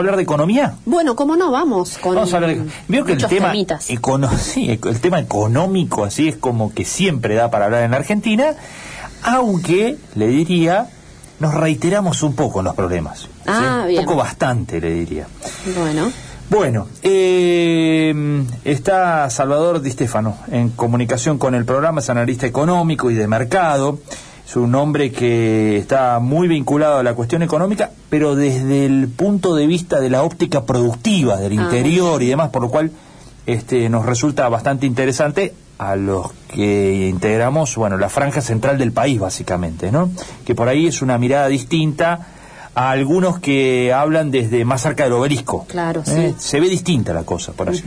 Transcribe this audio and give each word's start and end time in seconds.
hablar 0.00 0.16
de 0.16 0.22
economía? 0.22 0.74
Bueno, 0.86 1.14
¿cómo 1.16 1.36
no? 1.36 1.50
Vamos 1.50 1.98
con 1.98 2.14
Vamos 2.14 2.32
a 2.32 2.36
hablar 2.36 2.56
de... 2.56 2.64
Veo 2.88 3.04
que 3.04 3.12
el 3.12 3.26
tema, 3.26 3.52
temitas. 3.52 3.90
econo- 3.90 4.30
sí, 4.38 4.70
el 4.82 5.00
tema 5.00 5.20
económico 5.20 6.04
así 6.04 6.28
es 6.28 6.36
como 6.36 6.72
que 6.72 6.84
siempre 6.84 7.34
da 7.34 7.50
para 7.50 7.66
hablar 7.66 7.82
en 7.84 7.90
la 7.92 7.96
Argentina, 7.98 8.54
aunque, 9.22 9.96
le 10.14 10.26
diría, 10.28 10.88
nos 11.40 11.54
reiteramos 11.54 12.22
un 12.22 12.34
poco 12.34 12.60
en 12.60 12.64
los 12.66 12.74
problemas. 12.74 13.20
¿sí? 13.20 13.28
Ah, 13.46 13.80
Un 13.82 13.88
bien. 13.88 14.04
poco 14.04 14.16
bastante, 14.16 14.80
le 14.80 14.92
diría. 14.92 15.26
Bueno, 15.76 16.10
Bueno, 16.50 16.86
eh, 17.02 18.44
está 18.64 19.28
Salvador 19.30 19.80
Di 19.82 19.90
Stefano 19.90 20.38
en 20.50 20.70
comunicación 20.70 21.36
con 21.38 21.54
el 21.54 21.64
programa, 21.66 22.00
es 22.00 22.08
analista 22.08 22.46
económico 22.46 23.10
y 23.10 23.14
de 23.14 23.26
mercado. 23.28 23.98
Es 24.48 24.56
un 24.56 24.74
hombre 24.74 25.12
que 25.12 25.76
está 25.76 26.20
muy 26.20 26.48
vinculado 26.48 26.96
a 26.96 27.02
la 27.02 27.12
cuestión 27.12 27.42
económica, 27.42 27.90
pero 28.08 28.34
desde 28.34 28.86
el 28.86 29.08
punto 29.08 29.54
de 29.54 29.66
vista 29.66 30.00
de 30.00 30.08
la 30.08 30.22
óptica 30.22 30.64
productiva, 30.64 31.36
del 31.36 31.58
Ah, 31.58 31.64
interior 31.64 32.22
y 32.22 32.28
demás, 32.28 32.48
por 32.48 32.62
lo 32.62 32.70
cual 32.70 32.90
este, 33.44 33.90
nos 33.90 34.06
resulta 34.06 34.48
bastante 34.48 34.86
interesante 34.86 35.52
a 35.76 35.96
los 35.96 36.32
que 36.48 37.08
integramos, 37.10 37.76
bueno, 37.76 37.98
la 37.98 38.08
franja 38.08 38.40
central 38.40 38.78
del 38.78 38.92
país, 38.92 39.20
básicamente, 39.20 39.92
¿no? 39.92 40.08
Que 40.46 40.54
por 40.54 40.68
ahí 40.68 40.86
es 40.86 41.02
una 41.02 41.18
mirada 41.18 41.48
distinta 41.48 42.28
a 42.74 42.90
algunos 42.90 43.40
que 43.40 43.92
hablan 43.92 44.30
desde 44.30 44.64
más 44.64 44.80
cerca 44.80 45.04
del 45.04 45.12
obelisco. 45.12 45.66
Claro, 45.68 46.02
¿eh? 46.06 46.34
sí. 46.38 46.48
Se 46.48 46.58
ve 46.58 46.70
distinta 46.70 47.12
la 47.12 47.24
cosa 47.24 47.52
por 47.52 47.68
allí. 47.68 47.82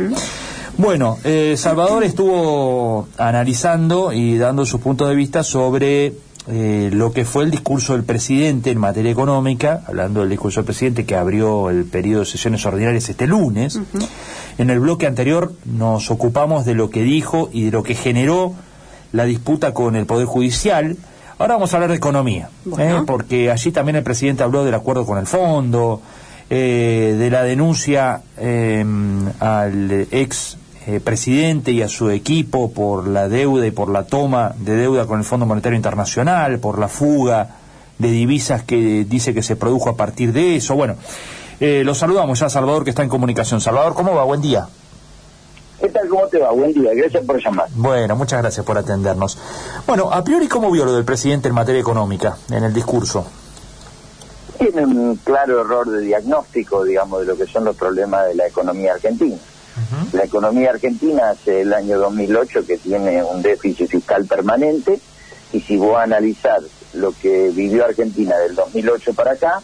Bueno, 0.78 1.18
eh, 1.24 1.56
Salvador 1.58 2.04
estuvo 2.04 3.08
analizando 3.18 4.14
y 4.14 4.38
dando 4.38 4.64
su 4.66 4.80
punto 4.80 5.08
de 5.08 5.16
vista 5.16 5.44
sobre 5.44 6.14
eh, 6.48 6.90
lo 6.92 7.12
que 7.14 7.24
fue 7.24 7.44
el 7.44 7.52
discurso 7.52 7.94
del 7.94 8.04
presidente 8.04 8.72
en 8.72 8.80
materia 8.80 9.12
económica, 9.12 9.84
hablando 9.88 10.22
del 10.22 10.30
discurso 10.30 10.62
del 10.62 10.66
presidente 10.66 11.06
que 11.06 11.16
abrió 11.16 11.70
el 11.70 11.86
periodo 11.86 12.22
de 12.22 12.26
sesiones 12.26 12.66
ordinarias 12.66 13.10
este 13.10 13.28
lunes. 13.28 13.80
En 14.58 14.70
el 14.70 14.80
bloque 14.80 15.06
anterior 15.08 15.54
nos 15.66 16.10
ocupamos 16.10 16.66
de 16.66 16.74
lo 16.74 16.90
que 16.90 17.04
dijo 17.04 17.50
y 17.54 17.66
de 17.66 17.72
lo 17.72 17.84
que 17.84 17.96
generó 17.96 18.54
la 19.12 19.26
disputa 19.26 19.74
con 19.74 19.96
el 19.96 20.06
Poder 20.06 20.26
Judicial. 20.26 20.98
Ahora 21.38 21.56
vamos 21.56 21.74
a 21.74 21.78
hablar 21.78 21.90
de 21.92 21.98
economía, 21.98 22.50
Bueno. 22.66 23.00
¿eh? 23.00 23.04
porque 23.06 23.52
allí 23.52 23.72
también 23.72 23.96
el 23.96 24.04
presidente 24.04 24.44
habló 24.44 24.64
del 24.64 24.74
acuerdo 24.76 25.06
con 25.06 25.18
el 25.18 25.28
fondo, 25.28 26.02
eh, 26.50 27.16
de 27.18 27.30
la 27.30 27.44
denuncia 27.44 28.22
eh, 28.38 28.84
al 29.40 30.08
ex 30.12 30.58
eh, 30.88 31.00
presidente 31.00 31.72
y 31.72 31.82
a 31.84 31.88
su 31.88 32.10
equipo 32.10 32.72
por 32.72 33.08
la 33.08 33.30
deuda 33.30 33.68
y 33.68 33.72
por 33.72 33.90
la 33.90 34.06
toma 34.06 34.54
de 34.58 34.76
deuda 34.76 35.06
con 35.06 35.20
el 35.20 35.26
Fondo 35.26 35.46
Monetario 35.46 35.76
Internacional, 35.76 36.60
por 36.60 36.80
la 36.80 36.88
fuga 36.88 37.50
de 38.00 38.10
divisas 38.10 38.64
que 38.64 39.06
dice 39.08 39.34
que 39.34 39.44
se 39.44 39.56
produjo 39.56 39.90
a 39.90 39.96
partir 39.96 40.34
de 40.34 40.56
eso. 40.56 40.76
Bueno, 40.76 40.96
eh, 41.60 41.84
lo 41.84 41.94
saludamos 41.94 42.40
ya 42.40 42.48
a 42.48 42.50
Salvador 42.50 42.84
que 42.84 42.90
está 42.90 43.04
en 43.04 43.10
comunicación. 43.10 43.62
Salvador, 43.62 43.94
¿cómo 43.94 44.16
va? 44.16 44.24
Buen 44.24 44.42
día. 44.42 44.68
¿Qué 45.80 45.90
tal? 45.90 46.08
¿Cómo 46.10 46.28
te 46.28 46.40
va? 46.40 46.52
Buen 46.52 46.74
día. 46.74 46.92
Gracias 46.96 47.24
por 47.26 47.40
llamar. 47.44 47.68
Bueno, 47.76 48.16
muchas 48.16 48.42
gracias 48.42 48.66
por 48.66 48.78
atendernos. 48.78 49.38
Bueno, 49.86 50.12
a 50.12 50.24
priori, 50.24 50.48
¿cómo 50.48 50.72
vio 50.72 50.86
lo 50.86 50.94
del 50.94 51.06
presidente 51.06 51.48
en 51.48 51.54
materia 51.54 51.80
económica, 51.80 52.38
en 52.50 52.64
el 52.64 52.74
discurso? 52.74 53.26
Tiene 54.58 54.84
un 54.84 55.16
claro 55.18 55.62
error 55.62 55.90
de 55.90 56.02
diagnóstico, 56.02 56.84
digamos, 56.84 57.22
de 57.22 57.26
lo 57.28 57.38
que 57.38 57.46
son 57.46 57.66
los 57.66 57.76
problemas 57.76 58.28
de 58.28 58.36
la 58.36 58.48
economía 58.48 58.94
argentina. 58.94 59.38
La 60.14 60.24
economía 60.24 60.72
argentina 60.72 61.30
hace 61.30 61.62
el 61.62 61.74
año 61.74 61.98
2008 61.98 62.66
que 62.66 62.78
tiene 62.78 63.24
un 63.24 63.42
déficit 63.42 63.90
fiscal 63.90 64.26
permanente 64.26 65.00
y 65.54 65.62
si 65.62 65.78
vos 65.78 65.98
analizar 65.98 66.62
lo 66.94 67.14
que 67.14 67.50
vivió 67.50 67.86
Argentina 67.86 68.38
del 68.38 68.56
2008 68.56 69.14
para 69.14 69.32
acá, 69.32 69.62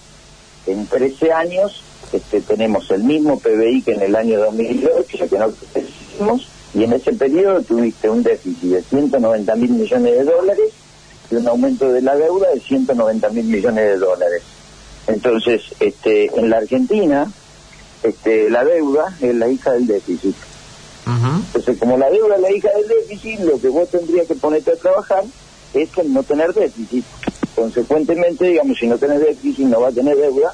en 0.66 0.86
13 0.86 1.32
años 1.32 1.84
este, 2.12 2.42
tenemos 2.42 2.90
el 2.92 3.04
mismo 3.04 3.40
PBI 3.40 3.82
que 3.82 3.94
en 3.94 4.02
el 4.02 4.16
año 4.16 4.40
2008, 4.40 5.30
que 5.30 5.38
no 5.38 5.52
crecimos, 5.74 6.48
y 6.74 6.84
en 6.84 6.94
ese 6.94 7.14
periodo 7.14 7.62
tuviste 7.62 8.10
un 8.10 8.24
déficit 8.24 8.72
de 8.72 8.82
190 8.82 9.56
mil 9.56 9.72
millones 9.72 10.18
de 10.18 10.24
dólares 10.24 10.70
y 11.30 11.36
un 11.36 11.48
aumento 11.48 11.92
de 11.92 12.02
la 12.02 12.16
deuda 12.16 12.50
de 12.54 12.60
190 12.60 13.30
mil 13.30 13.46
millones 13.46 13.86
de 13.86 13.98
dólares. 13.98 14.42
Entonces, 15.08 15.64
este, 15.80 16.30
en 16.40 16.50
la 16.50 16.58
Argentina, 16.58 17.32
este, 18.10 18.50
la 18.50 18.64
deuda 18.66 19.16
es 19.22 19.36
la 19.36 19.48
hija 19.50 19.72
del 19.74 19.88
déficit. 19.88 20.36
Entonces, 21.06 21.78
como 21.80 21.98
la 21.98 22.10
deuda 22.10 22.36
es 22.36 22.42
la 22.42 22.52
hija 22.52 22.70
del 22.76 22.88
déficit, 22.88 23.40
lo 23.40 23.60
que 23.62 23.70
vos 23.70 23.88
tendrías 23.90 24.28
que 24.28 24.36
ponerte 24.36 24.72
a 24.72 24.76
trabajar 24.76 25.24
es 25.74 25.90
que 25.90 26.04
no 26.04 26.22
tener 26.24 26.54
déficit. 26.54 27.06
Consecuentemente, 27.56 28.46
digamos, 28.46 28.78
si 28.78 28.88
no 28.88 28.98
tenés 28.98 29.22
déficit, 29.22 29.66
no 29.68 29.80
vas 29.80 29.94
a 29.94 29.96
tener 29.96 30.18
deuda. 30.18 30.54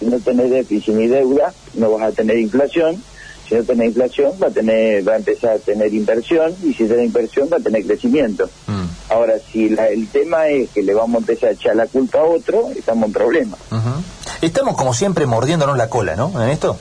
Si 0.00 0.06
no 0.06 0.18
tenés 0.18 0.50
déficit 0.50 0.94
ni 0.94 1.06
deuda, 1.06 1.52
no 1.74 1.92
vas 1.92 2.02
a 2.02 2.12
tener 2.12 2.36
inflación. 2.38 3.02
Si 3.48 3.54
no 3.54 3.62
tenés 3.64 3.88
inflación, 3.88 4.32
va 4.42 4.48
a, 4.48 4.50
tener, 4.50 5.06
va 5.08 5.12
a 5.12 5.16
empezar 5.16 5.52
a 5.52 5.58
tener 5.58 5.92
inversión. 5.94 6.54
Y 6.64 6.74
si 6.74 6.84
tenés 6.86 7.06
inversión, 7.06 7.48
va 7.52 7.58
a 7.58 7.60
tener 7.60 7.84
crecimiento. 7.86 8.48
Mm. 8.66 9.12
Ahora, 9.12 9.34
si 9.52 9.68
la- 9.68 9.88
el 9.88 10.08
tema 10.08 10.48
es 10.48 10.70
que 10.70 10.82
le 10.82 10.94
vamos 10.94 11.16
a 11.16 11.18
empezar 11.18 11.50
a 11.50 11.52
echar 11.52 11.76
la 11.76 11.86
culpa 11.86 12.18
a 12.18 12.24
otro, 12.24 12.70
estamos 12.76 13.06
en 13.06 13.12
problemas. 13.12 13.60
Ujú. 13.70 14.02
Estamos 14.40 14.76
como 14.76 14.94
siempre 14.94 15.26
mordiéndonos 15.26 15.76
la 15.76 15.88
cola, 15.88 16.16
¿no? 16.16 16.32
En 16.42 16.48
esto. 16.50 16.76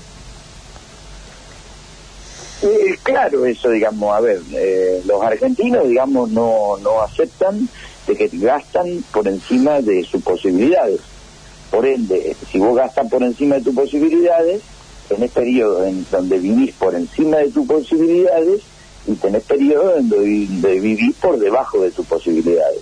Eh, 2.63 2.95
claro, 3.11 3.45
eso, 3.45 3.69
digamos, 3.69 4.13
a 4.16 4.19
ver, 4.19 4.41
eh, 4.53 5.01
los 5.05 5.22
argentinos, 5.22 5.88
digamos, 5.88 6.29
no, 6.29 6.77
no 6.81 7.01
aceptan 7.01 7.67
de 8.07 8.16
que 8.16 8.29
gastan 8.33 9.03
por 9.11 9.27
encima 9.27 9.81
de 9.81 10.03
sus 10.03 10.22
posibilidades. 10.23 10.99
Por 11.69 11.85
ende, 11.85 12.35
si 12.51 12.59
vos 12.59 12.75
gastas 12.75 13.09
por 13.09 13.23
encima 13.23 13.55
de 13.55 13.61
tus 13.61 13.75
posibilidades, 13.75 14.61
tenés 15.07 15.31
periodos 15.31 15.88
en 15.88 16.05
donde 16.11 16.39
vivís 16.39 16.73
por 16.75 16.95
encima 16.95 17.38
de 17.38 17.50
tus 17.50 17.67
posibilidades 17.67 18.61
y 19.07 19.13
tenés 19.13 19.44
periodos 19.44 20.00
en 20.00 20.09
donde, 20.09 20.79
vivís 20.79 21.16
por 21.16 21.38
debajo 21.39 21.79
de 21.81 21.91
tus 21.91 22.05
posibilidades. 22.05 22.79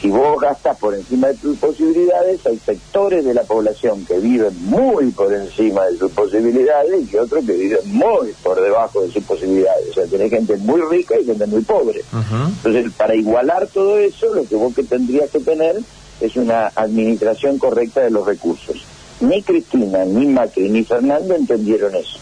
Si 0.00 0.10
vos 0.10 0.40
gastas 0.40 0.76
por 0.78 0.94
encima 0.94 1.28
de 1.28 1.34
tus 1.34 1.56
posibilidades, 1.58 2.44
hay 2.46 2.58
sectores 2.58 3.24
de 3.24 3.32
la 3.32 3.42
población 3.44 4.04
que 4.04 4.18
viven 4.18 4.52
muy 4.64 5.10
por 5.12 5.32
encima 5.32 5.84
de 5.86 5.96
sus 5.96 6.10
posibilidades 6.12 7.12
y 7.12 7.16
otros 7.16 7.44
que 7.44 7.52
viven 7.52 7.78
muy 7.84 8.32
por 8.42 8.60
debajo 8.60 9.02
de 9.02 9.12
sus 9.12 9.24
posibilidades. 9.24 9.90
O 9.90 9.94
sea, 9.94 10.04
tenés 10.06 10.30
gente 10.30 10.56
muy 10.58 10.80
rica 10.82 11.14
y 11.18 11.24
gente 11.24 11.46
muy 11.46 11.62
pobre. 11.62 12.04
Entonces, 12.12 12.92
para 12.96 13.14
igualar 13.14 13.66
todo 13.68 13.98
eso, 13.98 14.34
lo 14.34 14.46
que 14.46 14.56
vos 14.56 14.74
que 14.74 14.82
tendrías 14.82 15.30
que 15.30 15.40
tener 15.40 15.76
es 16.20 16.36
una 16.36 16.70
administración 16.74 17.58
correcta 17.58 18.00
de 18.00 18.10
los 18.10 18.26
recursos. 18.26 18.84
Ni 19.20 19.42
Cristina, 19.42 20.04
ni 20.04 20.26
Macri, 20.26 20.68
ni 20.68 20.84
Fernando 20.84 21.34
entendieron 21.34 21.94
eso. 21.94 22.18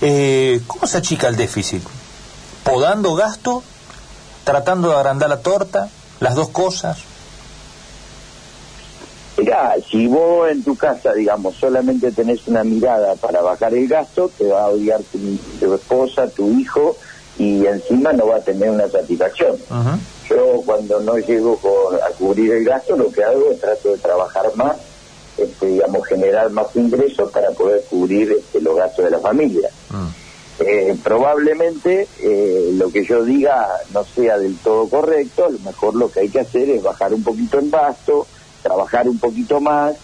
Eh, 0.00 0.60
¿Cómo 0.66 0.86
se 0.86 0.98
achica 0.98 1.28
el 1.28 1.36
déficit? 1.36 1.82
¿Podando 2.64 3.14
gasto? 3.14 3.62
¿Tratando 4.44 4.88
de 4.88 4.96
agrandar 4.96 5.28
la 5.28 5.40
torta? 5.40 5.88
¿Las 6.24 6.34
dos 6.36 6.48
cosas? 6.48 7.04
Mirá, 9.36 9.74
si 9.90 10.06
vos 10.06 10.48
en 10.50 10.64
tu 10.64 10.74
casa, 10.74 11.12
digamos, 11.14 11.54
solamente 11.56 12.10
tenés 12.12 12.48
una 12.48 12.64
mirada 12.64 13.14
para 13.16 13.42
bajar 13.42 13.74
el 13.74 13.86
gasto, 13.86 14.30
te 14.38 14.46
va 14.46 14.62
a 14.62 14.68
odiar 14.70 15.02
tu, 15.02 15.18
tu 15.60 15.74
esposa, 15.74 16.26
tu 16.34 16.48
hijo, 16.58 16.96
y 17.36 17.66
encima 17.66 18.14
no 18.14 18.28
va 18.28 18.36
a 18.36 18.40
tener 18.40 18.70
una 18.70 18.88
satisfacción. 18.88 19.58
Yo 20.30 20.62
cuando 20.64 20.98
no 21.00 21.12
llego 21.18 21.58
con- 21.58 21.96
a 21.96 22.08
cubrir 22.16 22.52
el 22.54 22.64
gasto, 22.64 22.96
lo 22.96 23.10
que 23.12 23.22
hago 23.22 23.50
es 23.50 23.60
trato 23.60 23.90
de 23.90 23.98
trabajar 23.98 24.44
más, 24.54 24.76
este, 25.36 25.66
digamos, 25.66 26.06
generar 26.08 26.48
más 26.50 26.68
ingresos 26.74 27.30
para 27.30 27.50
poder 27.50 27.82
cubrir 27.90 28.32
este, 28.32 28.62
los 28.62 28.74
gastos 28.76 29.04
de 29.04 29.10
la 29.10 29.18
familia. 29.18 29.68
Mm. 29.90 30.23
Eh, 30.60 30.96
probablemente 31.02 32.06
eh, 32.20 32.70
lo 32.74 32.90
que 32.92 33.04
yo 33.04 33.24
diga 33.24 33.66
no 33.92 34.04
sea 34.04 34.38
del 34.38 34.56
todo 34.58 34.88
correcto, 34.88 35.46
a 35.46 35.50
lo 35.50 35.58
mejor 35.58 35.96
lo 35.96 36.10
que 36.10 36.20
hay 36.20 36.28
que 36.28 36.40
hacer 36.40 36.70
es 36.70 36.80
bajar 36.80 37.12
un 37.12 37.24
poquito 37.24 37.58
el 37.58 37.70
gasto, 37.70 38.26
trabajar 38.62 39.08
un 39.08 39.18
poquito 39.18 39.60
más, 39.60 39.96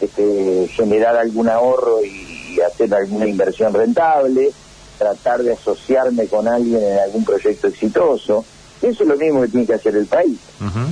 este, 0.00 0.66
generar 0.68 1.16
algún 1.16 1.48
ahorro 1.48 2.02
y, 2.04 2.30
hacer 2.60 2.94
alguna 2.94 3.26
inversión 3.26 3.72
rentable, 3.72 4.52
tratar 4.98 5.42
de 5.42 5.54
asociarme 5.54 6.26
con 6.26 6.46
alguien 6.46 6.82
en 6.82 6.98
algún 6.98 7.24
proyecto 7.24 7.66
exitoso. 7.66 8.44
Eso 8.82 9.02
es 9.02 9.08
lo 9.08 9.16
mismo 9.16 9.40
que 9.40 9.48
tiene 9.48 9.66
que 9.66 9.74
hacer 9.74 9.96
el 9.96 10.04
país. 10.04 10.38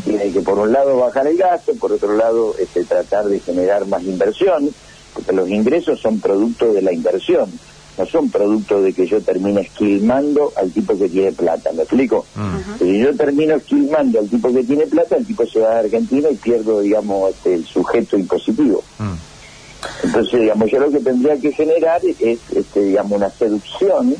Tiene 0.04 0.32
que 0.32 0.40
por 0.40 0.58
un 0.58 0.72
lado 0.72 0.96
bajar 0.96 1.26
el 1.26 1.36
gasto, 1.36 1.74
por 1.74 1.92
otro 1.92 2.16
lado 2.16 2.54
este, 2.58 2.84
tratar 2.84 3.26
de 3.26 3.40
generar 3.40 3.86
más 3.86 4.02
inversión, 4.04 4.70
porque 5.12 5.32
los 5.32 5.48
ingresos 5.50 6.00
son 6.00 6.18
producto 6.18 6.72
de 6.72 6.80
la 6.80 6.92
inversión, 6.92 7.50
no 8.00 8.06
son 8.06 8.30
producto 8.30 8.80
de 8.80 8.94
que 8.94 9.06
yo 9.06 9.20
termine 9.20 9.60
esquilmando 9.60 10.52
al 10.56 10.70
tipo 10.70 10.96
que 10.96 11.06
tiene 11.08 11.32
plata, 11.32 11.70
¿me 11.72 11.82
explico? 11.82 12.24
Si 12.78 12.98
yo 12.98 13.14
termino 13.14 13.56
esquilmando 13.56 14.20
al 14.20 14.28
tipo 14.28 14.50
que 14.50 14.64
tiene 14.64 14.86
plata, 14.86 15.16
el 15.16 15.26
tipo 15.26 15.44
se 15.44 15.60
va 15.60 15.76
a 15.76 15.78
Argentina 15.80 16.30
y 16.30 16.36
pierdo, 16.36 16.80
digamos, 16.80 17.30
este, 17.30 17.54
el 17.54 17.64
sujeto 17.66 18.16
impositivo. 18.16 18.82
Mm. 18.98 19.14
Entonces, 20.04 20.40
digamos, 20.40 20.70
yo 20.70 20.78
lo 20.78 20.90
que 20.90 21.00
tendría 21.00 21.36
que 21.36 21.52
generar 21.52 22.00
es, 22.06 22.38
este, 22.50 22.82
digamos, 22.82 23.18
una 23.18 23.28
seducción 23.28 24.16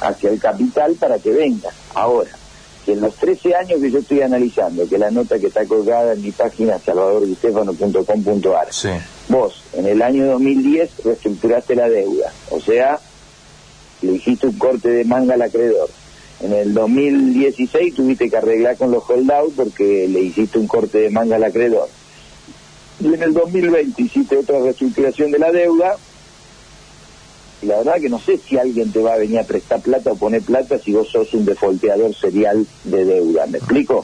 hacia 0.00 0.30
el 0.30 0.38
capital 0.38 0.94
para 0.94 1.18
que 1.18 1.30
venga. 1.30 1.70
Ahora, 1.94 2.30
que 2.84 2.92
en 2.92 3.00
los 3.00 3.16
13 3.16 3.56
años 3.56 3.80
que 3.80 3.90
yo 3.90 3.98
estoy 3.98 4.22
analizando, 4.22 4.88
que 4.88 4.98
la 4.98 5.10
nota 5.10 5.36
que 5.40 5.48
está 5.48 5.66
colgada 5.66 6.12
en 6.12 6.22
mi 6.22 6.30
página 6.30 6.78
salvadordistefano.com.ar, 6.78 8.68
Sí. 8.70 8.90
Vos, 9.28 9.64
en 9.72 9.86
el 9.86 10.00
año 10.00 10.26
2010, 10.26 11.04
reestructuraste 11.04 11.74
la 11.74 11.88
deuda, 11.88 12.32
o 12.50 12.60
sea, 12.60 13.00
le 14.06 14.12
hiciste 14.14 14.46
un 14.46 14.58
corte 14.58 14.88
de 14.88 15.04
manga 15.04 15.34
al 15.34 15.42
acreedor. 15.42 15.90
En 16.40 16.52
el 16.52 16.74
2016 16.74 17.94
tuviste 17.94 18.28
que 18.28 18.36
arreglar 18.36 18.76
con 18.76 18.90
los 18.90 19.08
holdouts 19.08 19.54
porque 19.56 20.06
le 20.08 20.20
hiciste 20.20 20.58
un 20.58 20.66
corte 20.66 20.98
de 20.98 21.10
manga 21.10 21.36
al 21.36 21.44
acreedor. 21.44 21.88
Y 23.00 23.12
en 23.12 23.22
el 23.22 23.34
2020 23.34 24.02
hiciste 24.02 24.36
otra 24.36 24.58
reestructuración 24.60 25.30
de 25.30 25.38
la 25.38 25.52
deuda. 25.52 25.96
Y 27.62 27.66
la 27.66 27.78
verdad 27.78 28.00
que 28.00 28.08
no 28.08 28.18
sé 28.18 28.38
si 28.38 28.58
alguien 28.58 28.92
te 28.92 29.00
va 29.00 29.14
a 29.14 29.18
venir 29.18 29.38
a 29.38 29.44
prestar 29.44 29.80
plata 29.80 30.12
o 30.12 30.16
poner 30.16 30.42
plata 30.42 30.78
si 30.78 30.92
vos 30.92 31.08
sos 31.08 31.32
un 31.34 31.44
defolteador 31.44 32.14
serial 32.14 32.66
de 32.84 33.04
deuda. 33.04 33.46
¿Me 33.46 33.58
explico? 33.58 34.02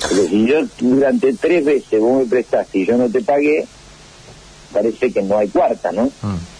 Porque 0.00 0.28
si 0.28 0.46
yo 0.46 0.60
durante 0.78 1.32
tres 1.32 1.64
veces 1.64 2.00
vos 2.00 2.18
me 2.18 2.26
prestaste 2.26 2.78
y 2.78 2.86
yo 2.86 2.96
no 2.96 3.08
te 3.08 3.22
pagué, 3.22 3.66
parece 4.72 5.10
que 5.10 5.22
no 5.22 5.38
hay 5.38 5.48
cuarta, 5.48 5.90
¿no? 5.90 6.04
Mm. 6.04 6.57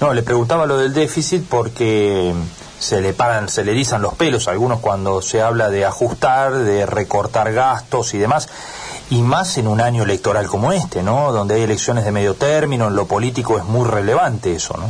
No, 0.00 0.14
le 0.14 0.22
preguntaba 0.22 0.66
lo 0.66 0.78
del 0.78 0.94
déficit 0.94 1.44
porque 1.48 2.32
se 2.78 3.00
le 3.00 3.12
paran, 3.12 3.48
se 3.48 3.64
le 3.64 3.72
erizan 3.72 4.00
los 4.00 4.14
pelos 4.14 4.46
a 4.46 4.52
algunos 4.52 4.78
cuando 4.78 5.20
se 5.22 5.42
habla 5.42 5.70
de 5.70 5.84
ajustar, 5.84 6.54
de 6.54 6.86
recortar 6.86 7.52
gastos 7.52 8.14
y 8.14 8.18
demás, 8.18 8.48
y 9.10 9.22
más 9.22 9.58
en 9.58 9.66
un 9.66 9.80
año 9.80 10.04
electoral 10.04 10.46
como 10.46 10.72
este, 10.72 11.02
¿no? 11.02 11.32
Donde 11.32 11.56
hay 11.56 11.62
elecciones 11.62 12.04
de 12.04 12.12
medio 12.12 12.34
término, 12.34 12.88
en 12.88 12.94
lo 12.94 13.06
político 13.06 13.58
es 13.58 13.64
muy 13.64 13.88
relevante 13.88 14.52
eso, 14.52 14.76
¿no? 14.76 14.88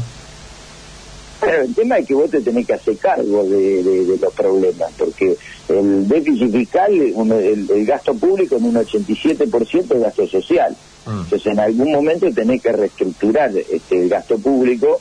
Pero 1.40 1.62
el 1.62 1.74
tema 1.74 1.98
es 1.98 2.06
que 2.06 2.14
vos 2.14 2.30
te 2.30 2.40
tenés 2.40 2.66
que 2.66 2.74
hacer 2.74 2.96
cargo 2.98 3.44
de, 3.44 4.18
los 4.20 4.34
problemas, 4.34 4.90
porque 4.98 5.36
el 5.68 6.08
déficit 6.08 6.52
fiscal, 6.52 6.92
el, 6.92 7.86
gasto 7.86 8.12
público 8.14 8.56
en 8.56 8.64
un 8.64 8.74
87% 8.74 9.94
es 9.94 10.00
gasto 10.02 10.26
social. 10.26 10.76
Mm. 11.08 11.20
Entonces 11.20 11.52
en 11.52 11.58
algún 11.58 11.90
momento 11.90 12.30
tenés 12.32 12.62
que 12.62 12.72
reestructurar 12.72 13.50
este, 13.56 14.02
el 14.02 14.08
gasto 14.10 14.38
público 14.38 15.00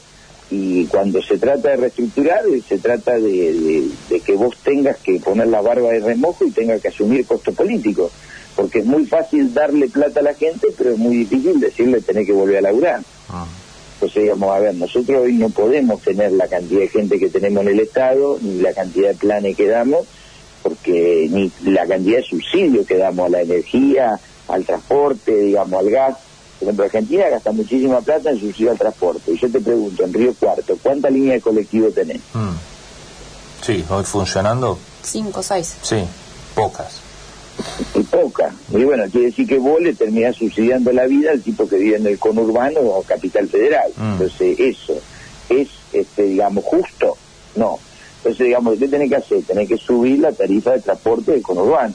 y 0.49 0.85
cuando 0.85 1.21
se 1.21 1.37
trata 1.37 1.71
de 1.71 1.75
reestructurar 1.75 2.43
se 2.67 2.77
trata 2.77 3.19
de, 3.19 3.89
que 4.25 4.35
vos 4.35 4.55
tengas 4.63 4.97
que 4.97 5.19
poner 5.19 5.47
la 5.47 5.61
barba 5.61 5.89
de 5.89 5.99
remojo 5.99 6.45
y 6.45 6.51
tengas 6.51 6.81
que 6.81 6.87
asumir 6.87 7.25
costo 7.25 7.51
político 7.51 8.09
porque 8.55 8.79
es 8.79 8.85
muy 8.85 9.05
fácil 9.05 9.53
darle 9.53 9.89
plata 9.89 10.21
a 10.21 10.23
la 10.23 10.33
gente 10.33 10.67
pero 10.77 10.91
es 10.91 10.97
muy 10.97 11.17
difícil 11.17 11.59
decirle 11.59 11.99
tener 11.99 12.25
que 12.25 12.31
volver 12.31 12.59
a 12.59 12.61
laburar 12.61 13.01
ah. 13.27 13.45
entonces 13.95 14.23
digamos 14.23 14.55
a 14.55 14.59
ver 14.59 14.75
nosotros 14.75 15.23
hoy 15.23 15.33
no 15.33 15.49
podemos 15.49 16.01
tener 16.01 16.31
la 16.31 16.47
cantidad 16.47 16.79
de 16.79 16.87
gente 16.87 17.19
que 17.19 17.27
tenemos 17.27 17.63
en 17.63 17.73
el 17.73 17.81
estado 17.81 18.39
ni 18.41 18.61
la 18.61 18.73
cantidad 18.73 19.09
de 19.09 19.15
planes 19.15 19.57
que 19.57 19.67
damos 19.67 20.05
porque 20.63 21.27
ni 21.29 21.51
la 21.69 21.85
cantidad 21.85 22.19
de 22.19 22.23
subsidios 22.23 22.87
que 22.87 22.97
damos 22.97 23.25
a 23.25 23.29
la 23.29 23.41
energía 23.41 24.17
al 24.47 24.65
transporte 24.65 25.35
digamos 25.35 25.79
al 25.79 25.89
gas 25.89 26.17
por 26.57 26.67
ejemplo, 26.67 26.85
Argentina 26.85 27.29
gasta 27.29 27.51
muchísima 27.51 28.01
plata 28.01 28.31
en 28.31 28.39
subsidio 28.39 28.71
al 28.71 28.77
transporte. 28.77 29.31
Y 29.31 29.37
yo 29.37 29.51
te 29.51 29.59
pregunto, 29.59 30.03
en 30.03 30.13
Río 30.13 30.33
Cuarto, 30.33 30.75
¿cuántas 30.81 31.11
líneas 31.11 31.35
de 31.35 31.41
colectivo 31.41 31.91
tenés? 31.91 32.19
Mm. 32.33 32.55
Sí, 33.61 33.85
hoy 33.89 34.03
funcionando. 34.03 34.79
Cinco, 35.03 35.43
seis. 35.43 35.75
Sí, 35.83 36.03
pocas. 36.55 37.01
Y 37.93 37.99
pocas. 38.01 38.53
Y 38.71 38.83
bueno, 38.83 39.03
quiere 39.11 39.27
decir 39.27 39.47
que 39.47 39.59
vos 39.59 39.79
le 39.79 39.93
terminás 39.93 40.35
subsidiando 40.35 40.91
la 40.91 41.05
vida 41.05 41.31
al 41.31 41.41
tipo 41.41 41.67
que 41.67 41.77
vive 41.77 41.97
en 41.97 42.07
el 42.07 42.17
conurbano 42.17 42.79
o 42.79 43.03
capital 43.03 43.47
federal. 43.47 43.91
Mm. 43.95 44.11
Entonces, 44.13 44.59
eso 44.59 44.99
es, 45.49 45.69
este, 45.93 46.23
digamos, 46.23 46.63
justo. 46.63 47.17
No. 47.55 47.77
Entonces, 48.17 48.47
digamos, 48.47 48.79
¿qué 48.79 48.87
tenés 48.87 49.09
que 49.09 49.15
hacer? 49.15 49.43
Tenés 49.43 49.67
que 49.67 49.77
subir 49.77 50.19
la 50.19 50.31
tarifa 50.31 50.71
de 50.71 50.81
transporte 50.81 51.33
del 51.33 51.43
conurbano. 51.43 51.93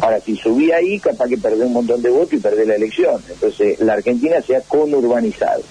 Ahora, 0.00 0.20
si 0.20 0.36
subí 0.36 0.72
ahí, 0.72 0.98
capaz 0.98 1.28
que 1.28 1.36
perdé 1.36 1.64
un 1.64 1.74
montón 1.74 2.00
de 2.02 2.10
votos 2.10 2.32
y 2.32 2.38
perdé 2.38 2.64
la 2.64 2.76
elección. 2.76 3.20
Entonces, 3.28 3.78
la 3.80 3.94
Argentina 3.94 4.40
se 4.40 4.56
ha 4.56 4.60
conurbanizado. 4.62 5.62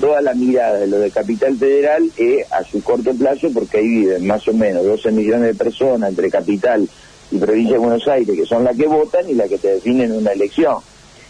Toda 0.00 0.20
la 0.20 0.34
mirada 0.34 0.78
de 0.78 0.86
lo 0.86 0.98
de 0.98 1.10
Capital 1.10 1.56
Federal 1.56 2.10
es 2.16 2.50
a 2.52 2.62
su 2.64 2.82
corto 2.82 3.14
plazo, 3.14 3.48
porque 3.52 3.78
ahí 3.78 3.88
viven 3.88 4.26
más 4.26 4.46
o 4.48 4.52
menos 4.52 4.84
12 4.84 5.12
millones 5.12 5.46
de 5.46 5.54
personas 5.54 6.10
entre 6.10 6.30
Capital 6.30 6.88
y 7.30 7.38
Provincia 7.38 7.74
de 7.74 7.78
Buenos 7.78 8.06
Aires, 8.06 8.36
que 8.36 8.44
son 8.44 8.64
las 8.64 8.76
que 8.76 8.86
votan 8.86 9.28
y 9.28 9.34
las 9.34 9.48
que 9.48 9.58
te 9.58 9.68
definen 9.74 10.12
una 10.12 10.32
elección. 10.32 10.76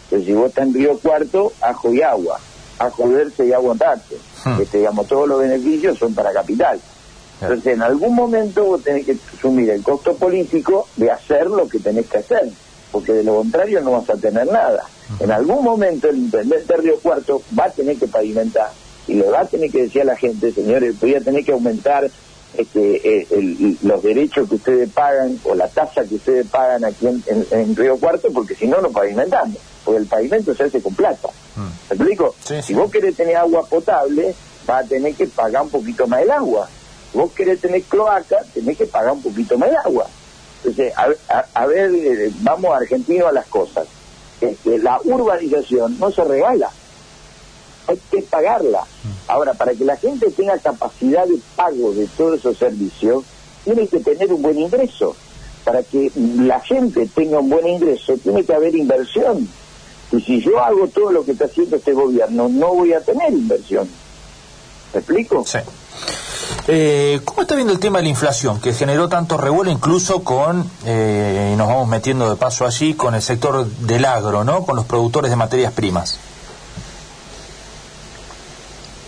Entonces, 0.04 0.26
si 0.26 0.32
vota 0.32 0.62
en 0.62 0.74
Río 0.74 0.98
Cuarto, 0.98 1.52
ajo 1.60 1.92
y 1.92 2.02
agua. 2.02 2.40
Ajo 2.78 3.08
verse 3.08 3.46
y 3.46 3.52
agua 3.52 3.76
Este, 4.60 4.78
digamos, 4.78 5.06
todos 5.06 5.28
los 5.28 5.40
beneficios 5.40 5.96
son 5.96 6.12
para 6.14 6.32
Capital. 6.32 6.80
Entonces, 7.40 7.74
en 7.74 7.82
algún 7.82 8.14
momento 8.14 8.64
vos 8.64 8.82
tenés 8.82 9.06
que 9.06 9.16
asumir 9.36 9.70
el 9.70 9.82
costo 9.82 10.14
político 10.14 10.88
de 10.96 11.10
hacer 11.10 11.46
lo 11.46 11.68
que 11.68 11.78
tenés 11.78 12.06
que 12.06 12.18
hacer, 12.18 12.48
porque 12.92 13.12
de 13.12 13.24
lo 13.24 13.36
contrario 13.36 13.80
no 13.80 13.92
vas 13.92 14.08
a 14.10 14.16
tener 14.16 14.46
nada. 14.46 14.84
En 15.20 15.30
algún 15.30 15.62
momento 15.62 16.08
el 16.08 16.18
intendente 16.18 16.72
de 16.72 16.80
Río 16.80 16.98
Cuarto 17.00 17.42
va 17.58 17.64
a 17.64 17.70
tener 17.70 17.96
que 17.96 18.06
pavimentar 18.06 18.70
y 19.06 19.14
le 19.14 19.28
va 19.28 19.40
a 19.40 19.46
tener 19.46 19.70
que 19.70 19.82
decir 19.82 20.02
a 20.02 20.06
la 20.06 20.16
gente, 20.16 20.52
señores, 20.52 20.98
voy 20.98 21.14
a 21.14 21.20
tener 21.20 21.44
que 21.44 21.52
aumentar 21.52 22.08
este, 22.56 23.22
eh, 23.22 23.76
los 23.82 24.02
derechos 24.02 24.48
que 24.48 24.54
ustedes 24.54 24.90
pagan 24.90 25.38
o 25.44 25.54
la 25.54 25.68
tasa 25.68 26.04
que 26.04 26.14
ustedes 26.14 26.46
pagan 26.46 26.84
aquí 26.84 27.06
en, 27.06 27.76
Río 27.76 27.98
Cuarto, 27.98 28.28
porque 28.32 28.54
si 28.54 28.66
no, 28.66 28.80
no 28.80 28.90
pavimentamos, 28.90 29.58
porque 29.84 30.00
el 30.00 30.06
pavimento 30.06 30.54
se 30.54 30.64
hace 30.64 30.80
con 30.80 30.94
plata. 30.94 31.28
¿Me 31.56 31.96
explico? 31.96 32.34
Si 32.62 32.72
vos 32.72 32.90
querés 32.90 33.16
tener 33.16 33.36
agua 33.36 33.66
potable, 33.66 34.34
vas 34.66 34.84
a 34.84 34.88
tener 34.88 35.14
que 35.14 35.26
pagar 35.26 35.62
un 35.62 35.70
poquito 35.70 36.06
más 36.06 36.22
el 36.22 36.30
agua 36.30 36.68
vos 37.14 37.32
querés 37.32 37.60
tener 37.60 37.82
cloaca, 37.82 38.38
tenés 38.52 38.76
que 38.76 38.86
pagar 38.86 39.12
un 39.12 39.22
poquito 39.22 39.56
más 39.56 39.70
de 39.70 39.76
agua. 39.76 40.06
Entonces, 40.58 40.92
a, 40.96 41.66
ver, 41.66 41.94
eh, 41.94 42.32
vamos 42.40 42.74
argentinos 42.74 43.28
a 43.28 43.32
las 43.32 43.46
cosas. 43.46 43.86
Este, 44.40 44.78
la 44.78 45.00
urbanización 45.04 45.98
no 45.98 46.10
se 46.10 46.24
regala, 46.24 46.70
hay 47.86 47.98
que 48.10 48.22
pagarla. 48.22 48.84
Ahora, 49.28 49.54
para 49.54 49.74
que 49.74 49.84
la 49.84 49.96
gente 49.96 50.30
tenga 50.30 50.58
capacidad 50.58 51.26
de 51.26 51.38
pago 51.54 51.92
de 51.92 52.06
todos 52.16 52.40
esos 52.40 52.58
servicios, 52.58 53.24
tiene 53.64 53.86
que 53.86 54.00
tener 54.00 54.32
un 54.32 54.42
buen 54.42 54.58
ingreso. 54.58 55.14
Para 55.64 55.82
que 55.82 56.10
la 56.16 56.60
gente 56.60 57.08
tenga 57.14 57.38
un 57.38 57.48
buen 57.48 57.66
ingreso, 57.66 58.16
tiene 58.18 58.44
que 58.44 58.52
haber 58.52 58.74
inversión. 58.74 59.48
Y 60.12 60.20
si 60.20 60.40
yo 60.40 60.58
hago 60.62 60.88
todo 60.88 61.10
lo 61.10 61.24
que 61.24 61.32
está 61.32 61.46
haciendo 61.46 61.76
este 61.76 61.92
gobierno, 61.92 62.48
no 62.48 62.74
voy 62.74 62.92
a 62.92 63.00
tener 63.00 63.32
inversión. 63.32 63.88
¿Me 64.92 65.00
explico? 65.00 65.44
Sí. 65.46 65.58
Eh, 66.66 67.20
¿Cómo 67.24 67.42
está 67.42 67.56
viendo 67.56 67.74
el 67.74 67.78
tema 67.78 67.98
de 67.98 68.04
la 68.04 68.10
inflación, 68.10 68.58
que 68.58 68.72
generó 68.72 69.08
tanto 69.08 69.36
revuelo 69.36 69.70
incluso 69.70 70.24
con, 70.24 70.64
eh, 70.86 71.50
y 71.52 71.56
nos 71.56 71.68
vamos 71.68 71.88
metiendo 71.88 72.30
de 72.30 72.36
paso 72.36 72.64
allí, 72.64 72.94
con 72.94 73.14
el 73.14 73.20
sector 73.20 73.66
del 73.66 74.04
agro, 74.06 74.44
¿no? 74.44 74.64
Con 74.64 74.76
los 74.76 74.86
productores 74.86 75.30
de 75.30 75.36
materias 75.36 75.72
primas. 75.74 76.18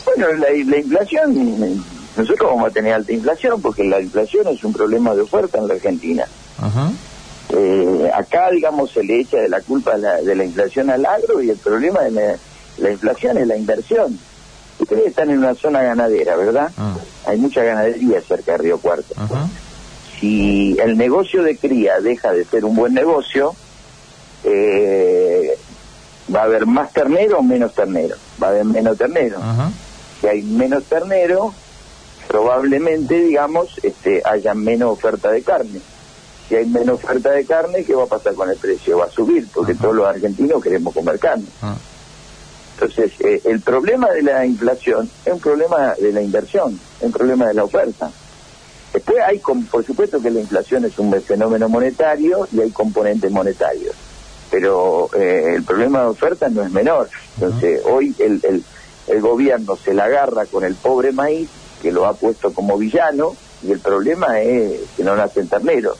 Bueno, 0.05 0.33
la, 0.35 0.79
inflación, 0.79 1.83
nosotros 2.17 2.51
vamos 2.51 2.69
a 2.69 2.71
tener 2.71 2.93
alta 2.93 3.13
inflación 3.13 3.61
porque 3.63 3.85
la 3.85 4.01
inflación 4.01 4.49
es 4.49 4.63
un 4.63 4.75
problema 4.75 5.15
de 5.15 5.23
oferta 5.23 5.59
en 5.59 5.69
la 5.69 5.75
Argentina. 5.75 6.27
Eh, 7.49 8.11
acá, 8.15 8.51
digamos, 8.51 8.91
se 8.91 9.03
le 9.03 9.21
echa 9.21 9.39
de 9.39 9.49
la 9.49 9.63
culpa 9.63 9.97
de 9.97 10.35
la, 10.35 10.45
inflación 10.45 10.91
al 10.91 11.07
agro 11.07 11.41
y 11.43 11.51
el 11.51 11.57
problema 11.57 12.01
de 12.01 12.39
la 12.79 12.91
inflación 12.91 13.39
es 13.39 13.47
la 13.47 13.57
inversión. 13.57 14.19
Ustedes 14.79 15.07
están 15.07 15.31
en 15.31 15.39
una 15.39 15.55
zona 15.55 15.83
ganadera, 15.83 16.37
¿verdad? 16.37 16.71
Ah. 16.77 16.97
Hay 17.27 17.39
mucha 17.39 17.63
ganadería 17.63 18.21
cerca 18.21 18.53
de 18.53 18.59
Río 18.59 18.79
Cuarto. 18.79 19.15
Si 20.21 20.77
el 20.81 20.97
negocio 20.97 21.43
de 21.43 21.57
cría 21.57 22.01
deja 22.01 22.33
de 22.33 22.45
ser 22.45 22.65
un 22.65 22.77
buen 22.77 22.95
negocio, 22.95 23.55
eh, 24.45 25.59
va 26.35 26.41
a 26.41 26.45
haber 26.45 26.67
más 26.67 26.93
ternero 26.93 27.39
o 27.39 27.43
menos 27.43 27.75
ternero. 27.75 28.17
Va 28.43 28.49
a 28.49 28.51
haber 28.51 28.65
menos 28.65 28.97
ternero. 28.97 29.39
Si 30.21 30.27
hay 30.27 30.43
menos 30.43 30.85
ternero, 30.85 31.53
probablemente, 32.29 33.21
digamos, 33.21 33.79
este, 33.83 34.23
haya 34.25 34.55
menos 34.55 34.93
oferta 34.93 35.31
de 35.31 35.43
carne. 35.43 35.81
Si 36.49 36.55
hay 36.55 36.67
menos 36.67 37.03
oferta 37.03 37.31
de 37.31 37.45
carne, 37.45 37.85
¿qué 37.85 37.95
va 37.95 38.05
a 38.05 38.09
pasar 38.09 38.35
con 38.35 38.49
el 38.49 38.57
precio? 38.57 38.99
Va 38.99 39.07
a 39.07 39.11
subir, 39.11 39.47
porque 39.53 39.75
todos 39.75 39.95
los 39.95 40.07
argentinos 40.07 40.63
queremos 40.63 40.95
comer 40.95 41.19
carne. 41.19 41.47
Entonces, 42.79 43.13
eh, 43.21 43.41
el 43.47 43.61
problema 43.63 44.11
de 44.11 44.23
la 44.23 44.45
inflación 44.45 45.09
es 45.25 45.33
un 45.33 45.41
problema 45.41 45.95
de 45.95 46.13
la 46.13 46.21
inversión, 46.21 46.79
es 46.99 47.07
un 47.07 47.13
problema 47.13 47.47
de 47.47 47.55
la 47.55 47.65
oferta. 47.65 48.11
Después 48.93 49.19
hay, 49.27 49.39
por 49.39 49.85
supuesto 49.85 50.21
que 50.21 50.31
la 50.31 50.41
inflación 50.41 50.85
es 50.85 50.99
un 50.99 51.11
fenómeno 51.23 51.71
monetario 51.71 52.47
y 52.53 52.61
hay 52.61 52.71
componentes 52.71 53.31
monetarios, 53.31 53.95
pero 54.51 55.09
eh, 55.15 55.55
el 55.57 55.63
problema 55.63 56.03
de 56.03 56.07
oferta 56.09 56.51
no 56.51 56.63
es 56.63 56.71
menor. 56.71 57.09
Entonces, 57.37 57.81
hoy 57.87 58.15
el, 58.19 58.41
el, 58.43 58.63
el 59.07 59.21
gobierno 59.23 59.77
se 59.77 59.95
la 59.95 60.05
agarra 60.05 60.45
con 60.45 60.63
el 60.63 60.75
pobre 60.75 61.13
maíz, 61.13 61.49
que 61.81 61.91
lo 61.91 62.05
ha 62.05 62.13
puesto 62.13 62.53
como 62.53 62.77
villano, 62.77 63.35
y 63.63 63.73
el 63.73 63.81
problema 63.81 64.41
es 64.41 64.81
que 64.99 65.03
no 65.03 65.17
nacen 65.17 65.49
terneros 65.49 65.97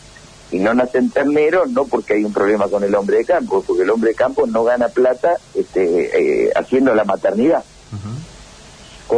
y 0.51 0.59
no 0.59 0.75
nacen 0.75 1.11
terneros 1.11 1.71
no 1.71 1.87
porque 1.87 2.15
hay 2.15 2.25
un 2.25 2.33
problema 2.33 2.69
con 2.69 2.85
el 2.85 2.95
hombre 2.95 3.19
de 3.19 3.25
campo, 3.25 3.65
porque 3.67 3.83
el 3.83 3.91
hombre 3.91 4.11
de 4.11 4.17
campo 4.17 4.47
no 4.47 4.65
gana 4.65 4.89
plata 4.89 5.37
este, 5.55 6.47
eh, 6.47 6.53
haciendo 6.55 6.95
la 6.95 7.05
maternidad. 7.05 7.65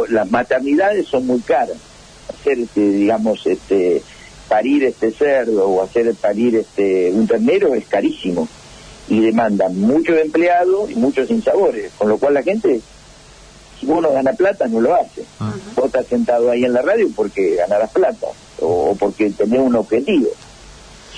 Las 0.09 0.29
maternidades 0.29 1.07
son 1.07 1.25
muy 1.25 1.39
caras. 1.39 1.77
Hacer, 2.29 2.59
este, 2.59 2.81
digamos, 2.91 3.45
este, 3.47 4.03
parir 4.47 4.83
este 4.83 5.11
cerdo 5.11 5.67
o 5.67 5.83
hacer 5.83 6.13
parir 6.15 6.55
este 6.55 7.11
un 7.11 7.27
ternero 7.27 7.73
es 7.75 7.87
carísimo. 7.87 8.47
y 9.07 9.21
demandan 9.21 9.75
muchos 9.79 10.19
empleados 10.19 10.91
y 10.91 10.95
muchos 10.95 11.31
insabores, 11.31 11.91
con 11.97 12.09
lo 12.09 12.19
cual 12.19 12.35
la 12.35 12.43
gente, 12.43 12.79
si 13.79 13.87
uno 13.87 14.11
gana 14.11 14.33
plata, 14.33 14.67
no 14.67 14.81
lo 14.81 14.93
hace. 14.93 15.23
Ah. 15.39 15.51
Vos 15.75 15.87
estás 15.87 16.05
sentado 16.05 16.51
ahí 16.51 16.63
en 16.63 16.73
la 16.73 16.83
radio 16.83 17.09
porque 17.15 17.55
ganarás 17.55 17.89
plata 17.89 18.27
o, 18.61 18.91
o 18.91 18.95
porque 18.95 19.31
tenés 19.31 19.61
un 19.61 19.75
objetivo. 19.75 20.29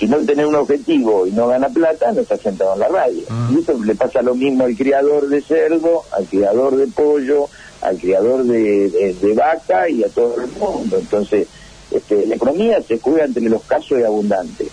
Si 0.02 0.08
no 0.08 0.18
tenés 0.18 0.48
un 0.48 0.56
objetivo 0.56 1.28
y 1.28 1.32
no 1.32 1.46
gana 1.48 1.70
plata, 1.70 2.12
no 2.12 2.22
estás 2.22 2.42
sentado 2.42 2.74
en 2.74 2.80
la 2.80 2.88
radio. 2.88 3.22
Ah. 3.30 3.50
Y 3.52 3.60
eso 3.60 3.74
le 3.84 3.94
pasa 3.94 4.24
lo 4.24 4.34
mismo 4.34 4.64
al 4.64 4.76
criador 4.76 5.28
de 5.30 5.42
cerdo, 5.44 6.02
al 6.12 6.26
criador 6.26 6.76
de 6.76 6.88
pollo, 6.88 7.48
al 7.82 7.98
criador 8.00 8.44
de, 8.46 8.90
de- 8.90 9.14
de 9.14 9.34
vaca 9.36 9.88
y 9.88 10.04
a 10.04 10.10
todo 10.10 10.42
el 10.42 10.48
mundo. 10.54 10.98
Entonces, 10.98 11.48
este, 11.92 12.26
la 12.26 12.34
economía 12.34 12.82
se 12.82 12.98
juega 13.00 13.26
entre 13.26 13.44
los 13.44 13.62
casos 13.62 14.00
y 14.00 14.04
abundantes. 14.04 14.70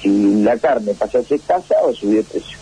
Si 0.00 0.08
la 0.42 0.56
carne 0.56 0.94
pasa 0.94 1.18
a 1.18 1.22
ser 1.24 1.38
escasa 1.40 1.74
o 1.84 1.92
subir 1.92 2.24
de 2.24 2.30
precio. 2.30 2.56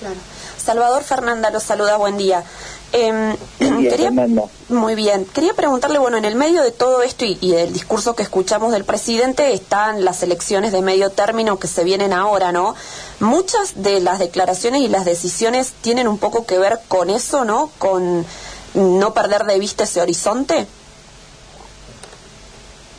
Claro. 0.00 0.16
Salvador 0.58 1.04
Fernanda 1.04 1.50
los 1.50 1.62
saluda, 1.62 1.98
buen 1.98 2.16
día. 2.18 2.42
Fernanda. 2.90 4.44
Muy 4.68 4.94
bien. 4.94 5.24
Quería 5.24 5.54
preguntarle, 5.54 5.98
bueno, 5.98 6.16
en 6.16 6.24
el 6.24 6.34
medio 6.34 6.62
de 6.62 6.70
todo 6.72 7.02
esto 7.02 7.24
y, 7.24 7.38
y 7.40 7.52
del 7.52 7.72
discurso 7.72 8.14
que 8.14 8.22
escuchamos 8.22 8.72
del 8.72 8.84
presidente 8.84 9.52
están 9.52 10.04
las 10.04 10.22
elecciones 10.22 10.72
de 10.72 10.82
medio 10.82 11.10
término 11.10 11.58
que 11.58 11.68
se 11.68 11.84
vienen 11.84 12.12
ahora, 12.12 12.52
¿no? 12.52 12.74
Muchas 13.20 13.82
de 13.82 14.00
las 14.00 14.18
declaraciones 14.18 14.82
y 14.82 14.88
las 14.88 15.04
decisiones 15.04 15.72
tienen 15.80 16.08
un 16.08 16.18
poco 16.18 16.46
que 16.46 16.58
ver 16.58 16.80
con 16.88 17.10
eso, 17.10 17.44
¿no? 17.44 17.70
Con 17.78 18.26
no 18.74 19.14
perder 19.14 19.44
de 19.44 19.58
vista 19.58 19.84
ese 19.84 20.00
horizonte. 20.00 20.66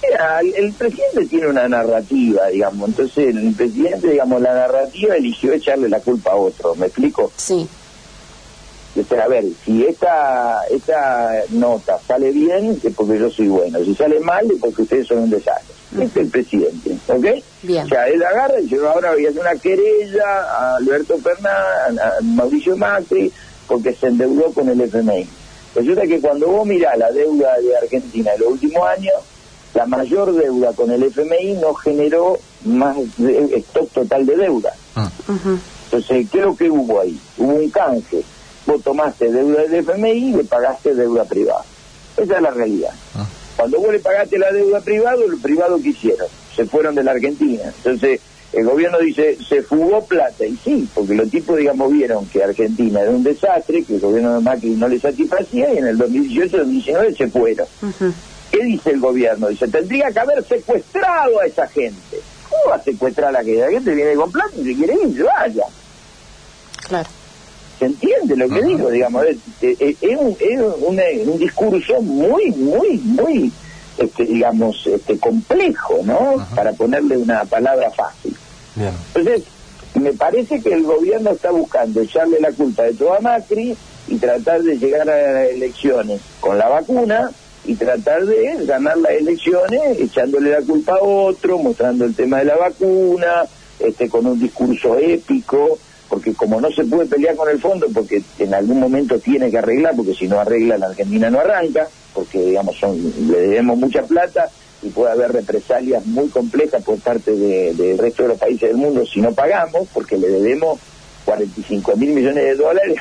Mira, 0.03 0.39
el, 0.39 0.55
el 0.55 0.73
presidente 0.73 1.25
tiene 1.27 1.47
una 1.47 1.67
narrativa, 1.67 2.47
digamos, 2.47 2.89
entonces 2.89 3.35
el 3.35 3.53
presidente, 3.53 4.09
digamos, 4.09 4.41
la 4.41 4.53
narrativa 4.53 5.15
eligió 5.15 5.53
echarle 5.53 5.87
la 5.89 5.99
culpa 5.99 6.31
a 6.31 6.35
otro, 6.35 6.75
¿me 6.75 6.87
explico? 6.87 7.31
Sí. 7.37 7.67
Dice, 8.93 9.21
a 9.21 9.27
ver, 9.27 9.45
si 9.63 9.85
esta, 9.85 10.61
esta 10.69 11.31
nota 11.51 11.97
sale 12.05 12.31
bien, 12.31 12.77
es 12.83 12.93
porque 12.93 13.17
yo 13.17 13.29
soy 13.29 13.47
bueno, 13.47 13.79
si 13.85 13.95
sale 13.95 14.19
mal, 14.19 14.45
es 14.51 14.59
porque 14.59 14.81
ustedes 14.81 15.07
son 15.07 15.19
un 15.19 15.29
desastre. 15.29 15.75
Este 15.93 16.03
es 16.05 16.25
el 16.25 16.27
presidente, 16.27 16.97
¿ok? 17.07 17.25
Bien. 17.63 17.85
O 17.85 17.89
sea, 17.89 18.07
él 18.07 18.21
agarra 18.23 18.59
y 18.59 18.63
dice, 18.63 18.77
ahora 18.85 19.11
voy 19.13 19.25
a 19.25 19.29
hacer 19.29 19.41
una 19.41 19.55
querella 19.55 20.23
a 20.25 20.75
Alberto 20.77 21.17
Fernández, 21.17 22.01
a 22.03 22.13
Mauricio 22.21 22.75
Macri, 22.77 23.31
porque 23.67 23.93
se 23.93 24.07
endeudó 24.07 24.51
con 24.53 24.67
el 24.69 24.79
FMI. 24.81 25.27
Resulta 25.75 26.01
que 26.03 26.19
cuando 26.19 26.47
vos 26.47 26.65
mirás 26.67 26.97
la 26.97 27.11
deuda 27.11 27.57
de 27.59 27.77
Argentina 27.77 28.31
en 28.33 28.41
los 28.41 28.51
últimos 28.51 28.85
años, 28.87 29.13
la 29.73 29.85
mayor 29.85 30.33
deuda 30.33 30.73
con 30.73 30.91
el 30.91 31.03
FMI 31.03 31.53
no 31.61 31.73
generó 31.75 32.37
más 32.65 32.97
de- 33.17 33.55
stock 33.57 33.89
total 33.91 34.25
de 34.25 34.35
deuda. 34.35 34.73
Ah. 34.95 35.09
Entonces, 35.85 36.27
¿qué 36.29 36.39
es 36.39 36.45
lo 36.45 36.55
que 36.55 36.69
hubo 36.69 36.99
ahí? 36.99 37.17
Hubo 37.37 37.53
un 37.53 37.69
canje. 37.69 38.21
Vos 38.65 38.81
tomaste 38.83 39.31
deuda 39.31 39.63
del 39.63 39.75
FMI 39.75 40.11
y 40.11 40.33
le 40.33 40.43
pagaste 40.43 40.93
deuda 40.93 41.25
privada. 41.25 41.63
Esa 42.17 42.35
es 42.35 42.41
la 42.41 42.51
realidad. 42.51 42.91
Ah. 43.15 43.27
Cuando 43.55 43.79
vos 43.79 43.91
le 43.91 43.99
pagaste 43.99 44.37
la 44.37 44.51
deuda 44.51 44.81
privada, 44.81 45.17
los 45.17 45.39
privados 45.39 45.81
¿qué 45.81 45.89
hicieron? 45.89 46.27
Se 46.55 46.65
fueron 46.65 46.95
de 46.95 47.03
la 47.03 47.11
Argentina. 47.11 47.63
Entonces, 47.77 48.21
el 48.53 48.65
gobierno 48.65 48.99
dice, 48.99 49.37
se 49.47 49.61
fugó 49.61 50.05
plata. 50.05 50.45
Y 50.45 50.57
sí, 50.57 50.87
porque 50.93 51.15
los 51.15 51.29
tipos, 51.29 51.57
digamos, 51.57 51.91
vieron 51.91 52.25
que 52.27 52.43
Argentina 52.43 53.01
era 53.01 53.11
un 53.11 53.23
desastre, 53.23 53.83
que 53.83 53.95
el 53.95 54.01
gobierno 54.01 54.33
de 54.35 54.41
Macri 54.41 54.71
no 54.71 54.87
les 54.87 55.01
satisfacía, 55.01 55.73
y 55.73 55.77
en 55.77 55.87
el 55.87 55.97
2018-2019 55.97 57.17
se 57.17 57.27
fueron. 57.27 57.67
¿Qué 58.51 58.63
dice 58.65 58.91
el 58.91 58.99
gobierno? 58.99 59.47
Dice, 59.47 59.67
tendría 59.69 60.11
que 60.11 60.19
haber 60.19 60.43
secuestrado 60.43 61.39
a 61.39 61.45
esa 61.45 61.67
gente. 61.67 62.19
¿Cómo 62.49 62.71
va 62.71 62.75
a 62.75 62.83
secuestrar 62.83 63.29
a 63.29 63.31
la 63.31 63.43
gente? 63.43 63.61
La 63.61 63.69
gente 63.69 63.95
viene 63.95 64.15
con 64.15 64.31
plata 64.31 64.51
y 64.57 64.65
se 64.65 64.75
quiere 64.75 64.95
ir, 64.95 65.15
se 65.15 65.23
vaya. 65.23 65.63
Claro. 66.87 67.09
¿Se 67.81 67.87
entiende 67.87 68.35
lo 68.37 68.47
que 68.47 68.61
digo? 68.61 68.91
Digamos, 68.91 69.25
es, 69.25 69.37
es- 69.79 69.97
es 70.03 70.17
un, 70.19 70.37
es 70.39 70.59
un- 70.85 71.29
un 71.31 71.39
discurso 71.39 71.99
muy, 71.99 72.51
muy, 72.51 72.99
muy, 72.99 73.51
este, 73.97 74.23
digamos, 74.23 74.85
este, 74.85 75.17
complejo, 75.17 75.97
¿no? 76.03 76.45
Para 76.55 76.73
ponerle 76.73 77.17
una 77.17 77.43
palabra 77.45 77.89
fácil. 77.89 78.35
Bien. 78.75 78.91
Entonces, 79.15 79.45
me 79.95 80.13
parece 80.13 80.61
que 80.61 80.73
el 80.75 80.83
gobierno 80.83 81.31
está 81.31 81.49
buscando 81.49 82.01
echarle 82.01 82.39
la 82.39 82.51
culpa 82.51 82.83
de 82.83 82.93
todo 82.93 83.15
a 83.15 83.19
Macri 83.19 83.75
y 84.07 84.15
tratar 84.17 84.61
de 84.61 84.77
llegar 84.77 85.09
a 85.09 85.31
las 85.31 85.49
elecciones 85.49 86.21
con 86.39 86.59
la 86.59 86.69
vacuna 86.69 87.31
y 87.65 87.73
tratar 87.73 88.25
de 88.25 88.63
ganar 88.63 88.97
las 88.99 89.13
elecciones 89.13 89.81
echándole 89.99 90.51
la 90.51 90.61
culpa 90.61 90.93
a 90.93 91.03
otro, 91.03 91.57
mostrando 91.57 92.05
el 92.05 92.13
tema 92.13 92.37
de 92.39 92.45
la 92.45 92.57
vacuna, 92.57 93.45
este 93.79 94.07
con 94.07 94.27
un 94.27 94.39
discurso 94.39 94.97
épico, 94.99 95.79
porque 96.11 96.33
como 96.33 96.59
no 96.59 96.69
se 96.71 96.83
puede 96.83 97.05
pelear 97.07 97.37
con 97.37 97.49
el 97.49 97.57
fondo, 97.57 97.87
porque 97.93 98.21
en 98.37 98.53
algún 98.53 98.81
momento 98.81 99.17
tiene 99.19 99.49
que 99.49 99.57
arreglar, 99.59 99.95
porque 99.95 100.13
si 100.13 100.27
no 100.27 100.41
arregla 100.41 100.77
la 100.77 100.87
Argentina 100.87 101.29
no 101.29 101.39
arranca, 101.39 101.87
porque 102.13 102.37
digamos 102.39 102.75
son 102.77 102.97
le 103.31 103.39
debemos 103.39 103.77
mucha 103.77 104.03
plata 104.03 104.49
y 104.83 104.89
puede 104.89 105.13
haber 105.13 105.31
represalias 105.31 106.05
muy 106.05 106.27
complejas 106.27 106.83
por 106.83 106.99
parte 106.99 107.31
de- 107.31 107.73
del 107.75 107.97
resto 107.97 108.23
de 108.23 108.29
los 108.29 108.37
países 108.37 108.67
del 108.67 108.75
mundo 108.77 109.05
si 109.05 109.21
no 109.21 109.33
pagamos, 109.33 109.87
porque 109.93 110.17
le 110.17 110.27
debemos 110.27 110.79
45 111.23 111.95
mil 111.95 112.09
millones 112.09 112.43
de 112.43 112.55
dólares 112.55 112.97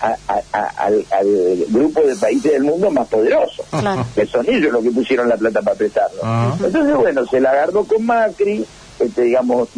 a- 0.00 0.16
a- 0.28 0.42
a- 0.52 0.84
al, 0.86 1.04
al 1.10 1.26
grupo 1.68 2.00
de 2.02 2.14
países 2.14 2.52
del 2.52 2.62
mundo 2.62 2.92
más 2.92 3.08
poderoso, 3.08 3.64
Claro. 3.70 4.06
que 4.14 4.24
son 4.26 4.48
ellos 4.48 4.70
los 4.72 4.84
que 4.84 4.90
pusieron 4.92 5.28
la 5.28 5.36
plata 5.36 5.62
para 5.62 5.76
prestarlo. 5.76 6.20
Ah. 6.22 6.56
Entonces, 6.62 6.94
bueno, 6.94 7.26
se 7.26 7.40
la 7.40 7.50
agarró 7.50 7.82
con 7.84 8.06
Macri, 8.06 8.64
este, 9.00 9.22
digamos, 9.22 9.68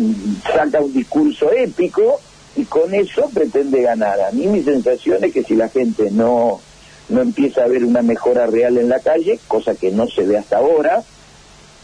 saca 0.55 0.81
un 0.81 0.93
discurso 0.93 1.51
épico 1.51 2.21
y 2.57 2.65
con 2.65 2.95
eso 2.95 3.29
pretende 3.33 3.83
ganar. 3.83 4.21
A 4.21 4.31
mí 4.31 4.47
mi 4.47 4.63
sensación 4.63 5.25
es 5.25 5.33
que 5.33 5.43
si 5.43 5.55
la 5.57 5.69
gente 5.69 6.11
no, 6.11 6.61
no 7.09 7.21
empieza 7.21 7.65
a 7.65 7.69
ver 7.69 7.85
una 7.85 8.03
mejora 8.03 8.47
real 8.47 8.79
en 8.79 8.89
la 8.89 9.01
calle, 9.01 9.39
cosa 9.49 9.75
que 9.75 9.91
no 9.91 10.07
se 10.07 10.23
ve 10.25 10.39
hasta 10.39 10.59
ahora, 10.59 11.03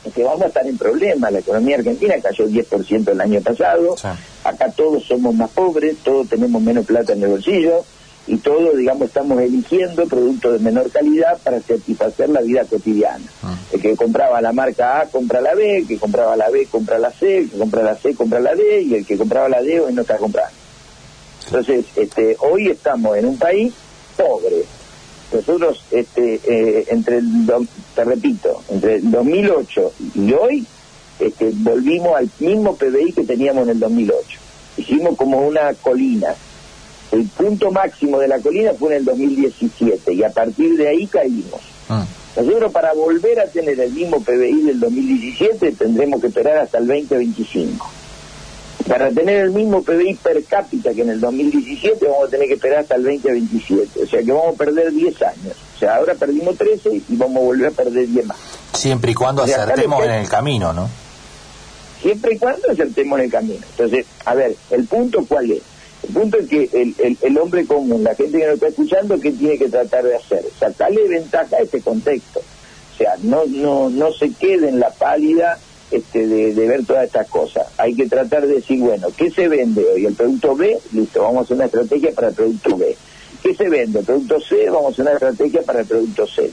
es 0.04 0.14
que 0.14 0.22
vamos 0.22 0.42
a 0.42 0.46
estar 0.46 0.66
en 0.66 0.78
problemas. 0.78 1.32
La 1.32 1.40
economía 1.40 1.76
argentina 1.76 2.14
cayó 2.22 2.46
10% 2.48 3.10
el 3.12 3.20
año 3.20 3.40
pasado, 3.40 3.96
Sí. 3.96 4.08
acá 4.44 4.70
todos 4.70 5.04
somos 5.04 5.34
más 5.34 5.50
pobres, 5.50 5.96
todos 6.04 6.28
tenemos 6.28 6.62
menos 6.62 6.86
plata 6.86 7.12
en 7.12 7.22
el 7.22 7.28
bolsillo 7.30 7.84
y 8.26 8.36
todos, 8.36 8.76
digamos, 8.76 9.08
estamos 9.08 9.40
eligiendo 9.40 10.06
productos 10.06 10.52
de 10.52 10.58
menor 10.60 10.90
calidad 10.90 11.36
para 11.42 11.60
satisfacer 11.60 12.28
la 12.28 12.40
vida 12.42 12.64
cotidiana. 12.64 13.24
Ah. 13.42 13.56
El 13.72 13.80
que 13.82 13.96
compraba 13.96 14.40
la 14.40 14.52
marca 14.52 15.00
A 15.00 15.06
compra 15.06 15.40
la 15.40 15.54
B, 15.54 15.78
el 15.78 15.86
que 15.88 15.98
compraba 15.98 16.36
la 16.36 16.48
B 16.48 16.66
compra 16.70 16.98
la 16.98 17.10
C, 17.10 17.38
el 17.38 17.50
que 17.50 17.58
compra 17.58 17.82
la 17.82 17.96
C 17.96 18.14
compra 18.14 18.38
la 18.40 18.54
D 18.54 18.82
y 18.82 18.94
el 18.94 19.04
que 19.06 19.18
compraba 19.18 19.48
la 19.48 19.60
D 19.60 19.80
hoy 19.80 19.92
no 19.92 20.02
está 20.02 20.16
comprando. 20.16 20.52
Entonces, 21.46 21.84
este, 21.96 22.36
hoy 22.40 22.68
estamos 22.68 23.16
en 23.16 23.26
un 23.26 23.38
país 23.38 23.72
pobre. 24.16 24.64
Nosotros, 25.32 25.82
este, 25.90 26.40
eh, 26.44 26.86
entre 26.88 27.18
el, 27.18 27.46
te 27.94 28.04
repito, 28.04 28.62
entre 28.68 28.96
el 28.96 29.10
2008 29.10 29.92
y 30.16 30.32
hoy, 30.32 30.66
este, 31.18 31.50
volvimos 31.54 32.16
al 32.16 32.28
mismo 32.40 32.76
PBI 32.76 33.12
que 33.12 33.24
teníamos 33.24 33.64
en 33.64 33.70
el 33.70 33.80
2008. 33.80 34.38
Hicimos 34.76 35.16
como 35.16 35.38
una 35.46 35.74
colina. 35.74 36.34
El 37.12 37.24
punto 37.26 37.70
máximo 37.70 38.18
de 38.18 38.28
la 38.28 38.38
colina 38.38 38.72
fue 38.78 38.90
en 38.90 38.98
el 38.98 39.04
2017 39.04 40.14
y 40.14 40.22
a 40.22 40.30
partir 40.30 40.76
de 40.76 40.88
ahí 40.88 41.06
caímos. 41.06 41.60
Ah. 41.88 42.06
Nosotros 42.36 42.72
para 42.72 42.92
volver 42.92 43.40
a 43.40 43.46
tener 43.46 43.78
el 43.80 43.92
mismo 43.92 44.20
PBI 44.20 44.62
del 44.62 44.80
2017 44.80 45.72
tendremos 45.72 46.20
que 46.20 46.28
esperar 46.28 46.58
hasta 46.58 46.78
el 46.78 46.86
2025. 46.86 47.90
Para 48.90 49.08
tener 49.10 49.36
el 49.36 49.50
mismo 49.52 49.84
PBI 49.84 50.14
per 50.16 50.42
cápita 50.42 50.92
que 50.92 51.02
en 51.02 51.10
el 51.10 51.20
2017 51.20 52.08
vamos 52.08 52.26
a 52.26 52.28
tener 52.28 52.48
que 52.48 52.54
esperar 52.54 52.80
hasta 52.80 52.96
el 52.96 53.04
2027. 53.04 54.02
O 54.02 54.06
sea 54.08 54.20
que 54.20 54.32
vamos 54.32 54.54
a 54.56 54.58
perder 54.58 54.90
10 54.90 55.22
años. 55.22 55.56
O 55.76 55.78
sea, 55.78 55.94
ahora 55.94 56.16
perdimos 56.16 56.58
13 56.58 57.00
y 57.08 57.16
vamos 57.16 57.36
a 57.36 57.46
volver 57.46 57.68
a 57.68 57.70
perder 57.70 58.08
10 58.08 58.26
más. 58.26 58.36
Siempre 58.72 59.12
y 59.12 59.14
cuando 59.14 59.44
O 59.44 59.46
sea, 59.46 59.62
acá 59.62 59.74
acertemos 59.74 60.04
en 60.04 60.10
el 60.10 60.28
camino, 60.28 60.72
¿no? 60.72 60.90
Siempre 62.02 62.34
y 62.34 62.38
cuando 62.38 62.68
acertemos 62.68 63.20
en 63.20 63.24
el 63.26 63.30
camino. 63.30 63.64
Entonces, 63.70 64.06
a 64.24 64.34
ver, 64.34 64.56
el 64.72 64.84
punto 64.86 65.24
cuál 65.24 65.52
es? 65.52 65.62
El 66.08 66.12
punto 66.12 66.38
es 66.38 66.48
que 66.48 66.68
el, 66.72 66.92
el, 66.98 67.16
el 67.22 67.38
hombre 67.38 67.66
común, 67.66 68.02
la 68.02 68.16
gente 68.16 68.38
que 68.38 68.44
nos 68.44 68.54
está 68.54 68.66
escuchando, 68.66 69.20
¿qué 69.20 69.30
tiene 69.30 69.56
que 69.56 69.68
tratar 69.68 70.02
de 70.02 70.16
hacer? 70.16 70.44
Sacarle 70.58 71.06
ventaja 71.06 71.54
a 71.54 71.60
este 71.60 71.80
contexto. 71.80 72.40
O 72.40 72.98
sea, 72.98 73.14
no, 73.22 73.44
no, 73.46 73.88
no 73.88 74.12
se 74.12 74.32
quede 74.32 74.68
en 74.68 74.80
la 74.80 74.90
pálida 74.90 75.60
este, 75.90 76.26
de, 76.26 76.68
ver 76.68 76.84
todas 76.86 77.04
estas 77.04 77.28
cosas. 77.28 77.66
Hay 77.76 77.94
que 77.94 78.06
tratar 78.06 78.46
de 78.46 78.54
decir, 78.54 78.80
bueno, 78.80 79.08
¿qué 79.16 79.30
se 79.30 79.48
vende 79.48 79.84
hoy? 79.84 80.06
El 80.06 80.14
producto 80.14 80.54
B, 80.54 80.78
listo, 80.92 81.22
vamos 81.22 81.38
a 81.38 81.40
hacer 81.42 81.56
una 81.56 81.66
estrategia 81.66 82.12
para 82.12 82.28
el 82.28 82.34
producto 82.34 82.76
B. 82.76 82.96
¿Qué 83.42 83.54
se 83.54 83.68
vende? 83.68 84.00
El 84.00 84.04
producto 84.04 84.40
C, 84.40 84.68
vamos 84.70 84.86
a 84.86 84.88
hacer 84.90 85.02
una 85.02 85.14
estrategia 85.14 85.62
para 85.62 85.80
el 85.80 85.86
producto 85.86 86.26
C. 86.26 86.50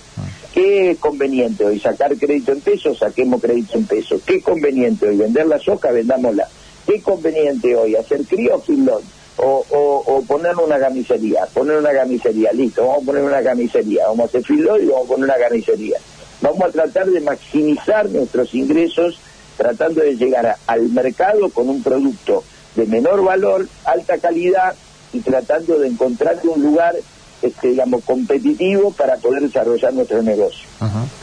¿Qué 0.53 0.91
es 0.91 0.98
conveniente 0.98 1.65
hoy? 1.65 1.79
¿Sacar 1.79 2.15
crédito 2.17 2.51
en 2.51 2.62
pesos? 2.62 2.98
Saquemos 2.98 3.41
crédito 3.41 3.77
en 3.77 3.86
pesos. 3.86 4.22
¿Qué 4.25 4.38
es 4.38 4.44
conveniente 4.44 5.08
hoy? 5.08 5.17
¿Vender 5.17 5.46
la 5.46 5.60
soja? 5.60 5.91
Vendámosla. 5.91 6.48
¿Qué 6.88 6.96
es 6.96 7.03
conveniente 7.03 7.75
hoy? 7.75 7.96
¿Hacer 7.96 8.22
crío 8.22 8.56
o 8.56 8.60
filón? 8.60 9.03
O, 9.38 9.63
o, 9.70 10.03
o 10.08 10.22
poner 10.24 10.56
una 10.56 10.79
camisería. 10.79 11.46
Poner 11.53 11.77
una 11.77 11.91
camisería, 11.91 12.51
listo, 12.53 12.88
vamos 12.88 13.03
a 13.03 13.06
poner 13.06 13.24
una 13.24 13.44
camisería. 13.44 14.08
Vamos 14.08 14.22
a 14.22 14.25
hacer 14.25 14.44
filón 14.44 14.84
y 14.84 14.88
vamos 14.88 15.06
a 15.06 15.08
poner 15.10 15.25
una 15.25 15.38
camisería. 15.38 15.98
Vamos 16.41 16.62
a 16.62 16.72
tratar 16.72 17.08
de 17.08 17.20
maximizar 17.22 18.10
nuestros 18.10 18.53
ingresos 18.56 19.20
tratando 19.58 20.02
de 20.02 20.16
llegar 20.16 20.46
a- 20.48 20.58
al 20.68 20.90
mercado 20.90 21.50
con 21.50 21.68
un 21.70 21.82
producto 21.84 22.44
de 22.76 22.86
menor 22.86 23.24
valor, 23.24 23.68
alta 23.86 24.18
calidad 24.20 24.76
y 25.14 25.20
tratando 25.22 25.80
de 25.80 25.88
encontrar 25.88 26.40
un 26.44 26.62
lugar 26.64 26.96
este, 27.40 27.68
digamos, 27.68 28.04
competitivo 28.04 28.92
para 28.94 29.16
poder 29.18 29.44
desarrollar 29.44 29.94
nuestro 29.94 30.24
negocio. 30.24 30.68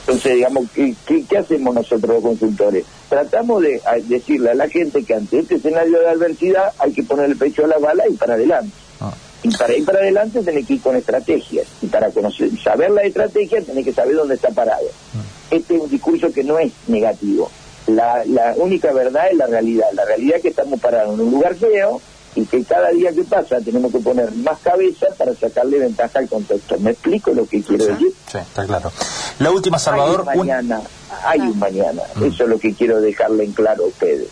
Entonces, 0.01 0.35
digamos, 0.35 0.67
¿qué, 0.73 0.95
¿qué, 1.29 1.37
hacemos 1.39 1.75
nosotros 1.75 2.15
los 2.15 2.23
consultores? 2.23 2.85
Tratamos 3.09 3.63
de 3.63 3.81
decirle 4.05 4.51
a 4.51 4.55
la 4.55 4.69
gente 4.69 5.03
que 5.03 5.13
ante 5.15 5.41
este 5.41 5.57
escenario 5.57 5.99
de 5.99 6.09
adversidad 6.09 6.73
hay 6.79 6.93
que 6.93 7.03
poner 7.03 7.27
el 7.31 7.37
pecho 7.37 7.65
a 7.65 7.67
la 7.67 7.79
bala 7.79 8.05
y 8.09 8.15
para 8.15 8.35
adelante. 8.35 8.71
Ah. 9.01 9.13
Y 9.43 9.51
para 9.57 9.75
ir 9.77 9.85
para 9.85 9.99
adelante 9.99 10.41
tenés 10.43 10.65
que 10.69 10.75
ir 10.75 10.83
con 10.83 10.95
estrategias. 10.95 11.67
Y 11.83 11.87
para 11.87 12.09
conocer, 12.11 12.49
saber 12.63 12.93
la 12.93 13.03
estrategia 13.03 13.61
tenés 13.63 13.85
que 13.85 13.93
saber 13.93 14.15
dónde 14.15 14.37
está 14.37 14.51
parado. 14.51 14.87
Ah. 15.17 15.23
Este 15.51 15.75
es 15.75 15.81
un 15.83 15.91
discurso 15.91 16.33
que 16.33 16.45
no 16.45 16.61
es 16.61 16.73
negativo. 16.87 17.51
La, 17.87 18.25
la 18.25 18.55
única 18.57 18.93
verdad 18.93 19.29
es 19.31 19.37
la 19.37 19.47
realidad. 19.47 19.87
La 19.93 20.05
realidad 20.05 20.37
es 20.37 20.43
que 20.43 20.49
estamos 20.49 20.81
parados 20.81 21.15
en 21.15 21.21
un 21.21 21.31
lugar 21.31 21.55
feo, 21.55 22.01
y 22.37 22.45
que 22.47 22.65
cada 22.65 22.91
día 22.91 23.13
que 23.13 23.23
pasa 23.25 23.61
tenemos 23.61 23.93
que 23.93 23.99
poner 23.99 24.33
más 24.33 24.59
cabeza 24.59 25.07
para 25.17 25.35
sacarle 25.35 25.79
ventaja 25.79 26.19
al 26.19 26.29
contexto. 26.29 26.77
¿Me 26.79 26.91
explico 26.91 27.33
lo 27.33 27.47
que 27.47 27.63
quiero 27.63 27.87
decir? 27.87 28.13
Sí, 28.31 28.39
está 28.39 28.67
claro. 28.67 28.91
La 29.39 29.51
última, 29.51 29.79
Salvador... 29.79 30.25
Hay 30.29 30.39
un 30.39 30.47
mañana, 30.47 30.81
hay 31.25 31.41
un 31.41 31.59
mañana. 31.59 32.03
Mm. 32.17 32.25
Eso 32.25 32.45
es 32.45 32.49
lo 32.49 32.59
que 32.59 32.75
quiero 32.75 33.01
dejarle 33.01 33.45
en 33.45 33.53
claro 33.53 33.85
a 33.85 33.87
ustedes. 33.87 34.29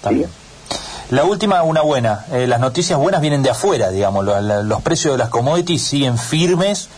La 1.11 1.25
última, 1.25 1.63
una 1.63 1.83
buena. 1.83 2.25
Eh, 2.33 2.47
las 2.47 2.59
noticias 2.59 2.99
buenas 2.99 3.21
vienen 3.21 3.43
de 3.43 3.51
afuera, 3.51 3.91
digamos. 3.91 4.25
Los, 4.25 4.83
precios 4.83 5.15
de 5.15 5.19
las 5.19 5.29
commodities 5.29 5.83
siguen 5.83 6.19
firmes, 6.19 6.89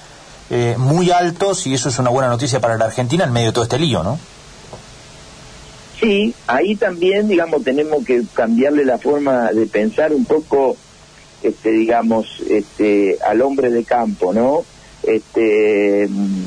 eh, 0.50 0.76
muy 0.78 1.10
altos, 1.10 1.66
y 1.66 1.74
eso 1.74 1.88
es 1.88 1.98
una 1.98 2.10
buena 2.10 2.28
noticia 2.28 2.60
para 2.60 2.78
la 2.78 2.86
Argentina 2.86 3.24
en 3.24 3.32
medio 3.32 3.48
de 3.48 3.52
todo 3.52 3.64
este 3.64 3.78
lío, 3.78 4.02
¿no? 4.02 4.18
Sí, 6.04 6.34
ahí 6.46 6.76
también, 6.76 7.28
digamos, 7.28 7.64
tenemos 7.64 8.04
que 8.04 8.22
cambiarle 8.34 8.84
la 8.84 8.98
forma 8.98 9.50
de 9.52 9.66
pensar 9.66 10.12
un 10.12 10.26
poco 10.26 10.76
este, 11.42 11.70
digamos, 11.70 12.40
este, 12.48 13.18
al 13.24 13.40
hombre 13.42 13.70
de 13.70 13.84
campo, 13.84 14.32
¿no? 14.32 14.64
Este, 15.02 16.06
mm, 16.08 16.44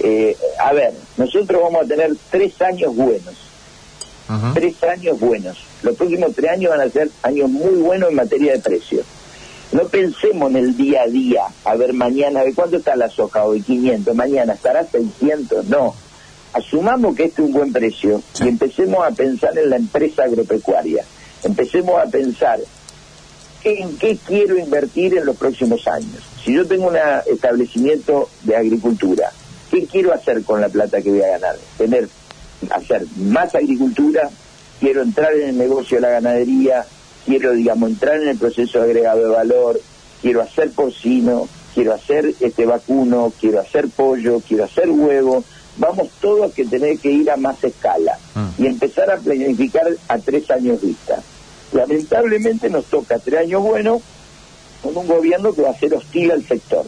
eh, 0.00 0.36
a 0.60 0.72
ver, 0.72 0.94
nosotros 1.16 1.62
vamos 1.62 1.84
a 1.84 1.86
tener 1.86 2.12
tres 2.30 2.60
años 2.62 2.94
buenos, 2.94 3.34
tres 4.54 4.82
años 4.84 5.20
buenos. 5.20 5.58
Los 5.82 5.96
próximos 5.96 6.34
tres 6.34 6.50
años 6.52 6.70
van 6.70 6.80
a 6.80 6.90
ser 6.90 7.08
años 7.22 7.50
muy 7.50 7.74
buenos 7.80 8.10
en 8.10 8.16
materia 8.16 8.52
de 8.52 8.58
precios. 8.60 9.04
No 9.72 9.84
pensemos 9.84 10.50
en 10.50 10.56
el 10.56 10.76
día 10.76 11.02
a 11.02 11.08
día, 11.08 11.42
a 11.64 11.74
ver 11.76 11.92
mañana, 11.92 12.44
¿de 12.44 12.54
cuánto 12.54 12.76
está 12.76 12.94
la 12.94 13.08
soja 13.08 13.44
hoy? 13.44 13.62
500, 13.62 14.14
mañana 14.14 14.54
estará 14.54 14.84
600, 14.84 15.66
no. 15.66 15.94
Asumamos 16.52 17.16
que 17.16 17.24
este 17.24 17.42
es 17.42 17.48
un 17.48 17.54
buen 17.54 17.72
precio 17.72 18.22
y 18.40 18.48
empecemos 18.48 19.04
a 19.06 19.10
pensar 19.10 19.56
en 19.56 19.70
la 19.70 19.76
empresa 19.76 20.24
agropecuaria. 20.24 21.04
Empecemos 21.42 22.00
a 22.00 22.10
pensar 22.10 22.60
en 23.64 23.96
qué 23.96 24.18
quiero 24.26 24.58
invertir 24.58 25.16
en 25.16 25.24
los 25.24 25.36
próximos 25.36 25.86
años. 25.88 26.22
Si 26.44 26.52
yo 26.52 26.66
tengo 26.66 26.88
un 26.88 26.96
establecimiento 27.26 28.28
de 28.42 28.56
agricultura, 28.56 29.30
¿qué 29.70 29.86
quiero 29.86 30.12
hacer 30.12 30.42
con 30.44 30.60
la 30.60 30.68
plata 30.68 31.00
que 31.00 31.10
voy 31.10 31.22
a 31.22 31.38
ganar? 31.38 31.56
Tener, 31.78 32.08
hacer 32.70 33.06
más 33.16 33.54
agricultura, 33.54 34.28
quiero 34.78 35.02
entrar 35.02 35.32
en 35.34 35.50
el 35.50 35.58
negocio 35.58 35.96
de 35.96 36.02
la 36.02 36.10
ganadería, 36.10 36.84
quiero, 37.24 37.52
digamos, 37.52 37.90
entrar 37.90 38.20
en 38.20 38.28
el 38.28 38.36
proceso 38.36 38.78
de 38.78 38.84
agregado 38.84 39.20
de 39.22 39.34
valor, 39.34 39.80
quiero 40.20 40.42
hacer 40.42 40.70
porcino, 40.72 41.48
quiero 41.74 41.94
hacer 41.94 42.34
este 42.40 42.66
vacuno, 42.66 43.32
quiero 43.40 43.60
hacer 43.60 43.88
pollo, 43.88 44.40
quiero 44.46 44.64
hacer 44.64 44.90
huevo. 44.90 45.44
Vamos 45.76 46.08
todos 46.20 46.50
a 46.50 46.54
que 46.54 46.64
tener 46.64 46.98
que 46.98 47.10
ir 47.10 47.30
a 47.30 47.36
más 47.36 47.62
escala 47.64 48.18
mm. 48.34 48.62
y 48.62 48.66
empezar 48.66 49.10
a 49.10 49.16
planificar 49.16 49.86
a 50.08 50.18
tres 50.18 50.50
años 50.50 50.80
vista. 50.80 51.22
Lamentablemente 51.72 52.68
nos 52.68 52.84
toca 52.86 53.18
tres 53.18 53.40
años 53.40 53.62
buenos 53.62 54.02
con 54.82 54.96
un 54.96 55.06
gobierno 55.06 55.52
que 55.52 55.62
va 55.62 55.70
a 55.70 55.78
ser 55.78 55.94
hostil 55.94 56.30
al 56.30 56.44
sector. 56.46 56.84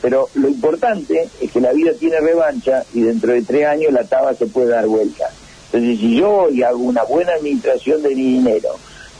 Pero 0.00 0.28
lo 0.34 0.48
importante 0.48 1.28
es 1.40 1.52
que 1.52 1.60
la 1.60 1.72
vida 1.72 1.92
tiene 1.98 2.20
revancha 2.20 2.84
y 2.92 3.02
dentro 3.02 3.32
de 3.32 3.42
tres 3.42 3.66
años 3.66 3.92
la 3.92 4.04
taba 4.04 4.34
se 4.34 4.46
puede 4.46 4.68
dar 4.68 4.86
vuelta. 4.86 5.30
Entonces, 5.66 6.00
si 6.00 6.16
yo 6.16 6.30
hoy 6.30 6.62
hago 6.62 6.78
una 6.78 7.04
buena 7.04 7.32
administración 7.34 8.02
de 8.02 8.14
mi 8.14 8.34
dinero, 8.34 8.70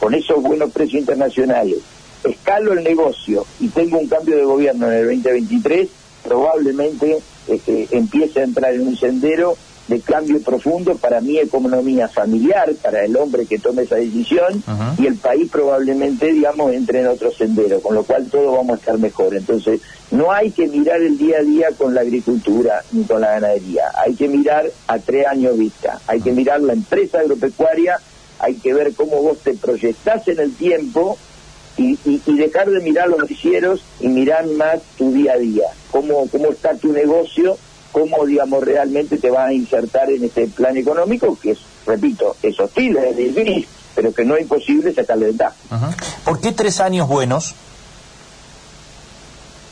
con 0.01 0.13
esos 0.15 0.43
buenos 0.43 0.73
precios 0.73 1.01
internacionales, 1.01 1.79
escalo 2.25 2.73
el 2.73 2.83
negocio 2.83 3.47
y 3.61 3.69
tengo 3.69 3.99
un 3.99 4.09
cambio 4.09 4.37
de 4.37 4.45
gobierno 4.45 4.91
en 4.91 4.99
el 4.99 5.07
2023, 5.07 5.89
probablemente 6.25 7.19
este, 7.49 7.89
empiece 7.91 8.41
a 8.41 8.45
entrar 8.45 8.75
en 8.75 8.87
un 8.87 8.97
sendero 8.97 9.57
de 9.89 10.01
cambio 10.01 10.41
profundo 10.41 10.97
para 10.97 11.21
mi 11.21 11.39
economía 11.39 12.09
familiar, 12.09 12.73
para 12.81 13.05
el 13.05 13.17
hombre 13.17 13.47
que 13.47 13.59
tome 13.59 13.83
esa 13.83 13.97
decisión, 13.97 14.63
y 14.99 15.07
el 15.07 15.17
país 15.17 15.51
probablemente, 15.51 16.33
digamos, 16.33 16.73
entre 16.73 17.01
en 17.01 17.09
otro 17.09 17.33
sendero, 17.33 17.81
con 17.81 17.95
lo 17.95 18.05
cual 18.05 18.27
todos 18.31 18.57
vamos 18.57 18.77
a 18.77 18.81
estar 18.81 18.99
mejor. 18.99 19.35
Entonces, 19.35 19.81
no 20.11 20.33
hay 20.33 20.51
que 20.51 20.69
mirar 20.69 21.01
el 21.03 21.19
día 21.19 21.39
a 21.39 21.43
día 21.43 21.69
con 21.77 21.95
la 21.95 22.03
agricultura 22.03 22.83
ni 22.93 23.05
con 23.05 23.21
la 23.21 23.33
ganadería, 23.33 23.85
hay 23.97 24.15
que 24.15 24.29
mirar 24.29 24.71
a 24.87 24.99
tres 24.99 25.27
años 25.27 25.59
vista, 25.59 26.01
hay 26.07 26.21
que 26.21 26.33
mirar 26.33 26.61
la 26.61 26.75
empresa 26.75 27.21
agropecuaria, 27.21 27.99
hay 28.39 28.55
que 28.55 28.75
ver 28.75 28.95
cómo 28.95 29.23
vos 29.23 29.39
te 29.39 29.55
proyectás 29.55 30.27
en 30.29 30.41
el 30.41 30.55
tiempo 30.55 31.17
y, 31.77 31.99
y, 32.05 32.37
dejar 32.37 32.71
de 32.71 32.81
mirar 32.81 33.09
los 33.09 33.21
noticieros 33.21 33.83
y 34.01 34.09
mirar 34.09 34.47
más 34.47 34.81
tu 34.99 35.13
día 35.13 35.33
a 35.33 35.39
día, 35.39 35.65
cómo, 35.93 36.27
cómo 36.29 36.49
está 36.49 36.75
tu 36.75 36.93
negocio 36.93 37.57
cómo, 37.93 38.25
digamos, 38.25 38.65
realmente 38.65 39.19
te 39.19 39.31
va 39.31 39.47
a 39.47 39.53
insertar 39.53 40.11
en 40.11 40.25
este 40.25 40.49
plan 40.49 40.77
económico, 40.77 41.39
que 41.41 41.53
es, 41.53 41.59
repito, 41.87 42.35
es 42.43 42.59
hostil, 42.59 42.97
es 42.97 43.17
difícil, 43.17 43.69
pero 43.95 44.13
que 44.13 44.25
no 44.25 44.35
es 44.35 44.43
imposible 44.43 44.93
sacarle 44.93 45.27
ventaja. 45.27 45.55
¿Por 46.25 46.41
qué 46.41 46.53
tres 46.53 46.81
años 46.81 47.07
buenos? 47.07 47.55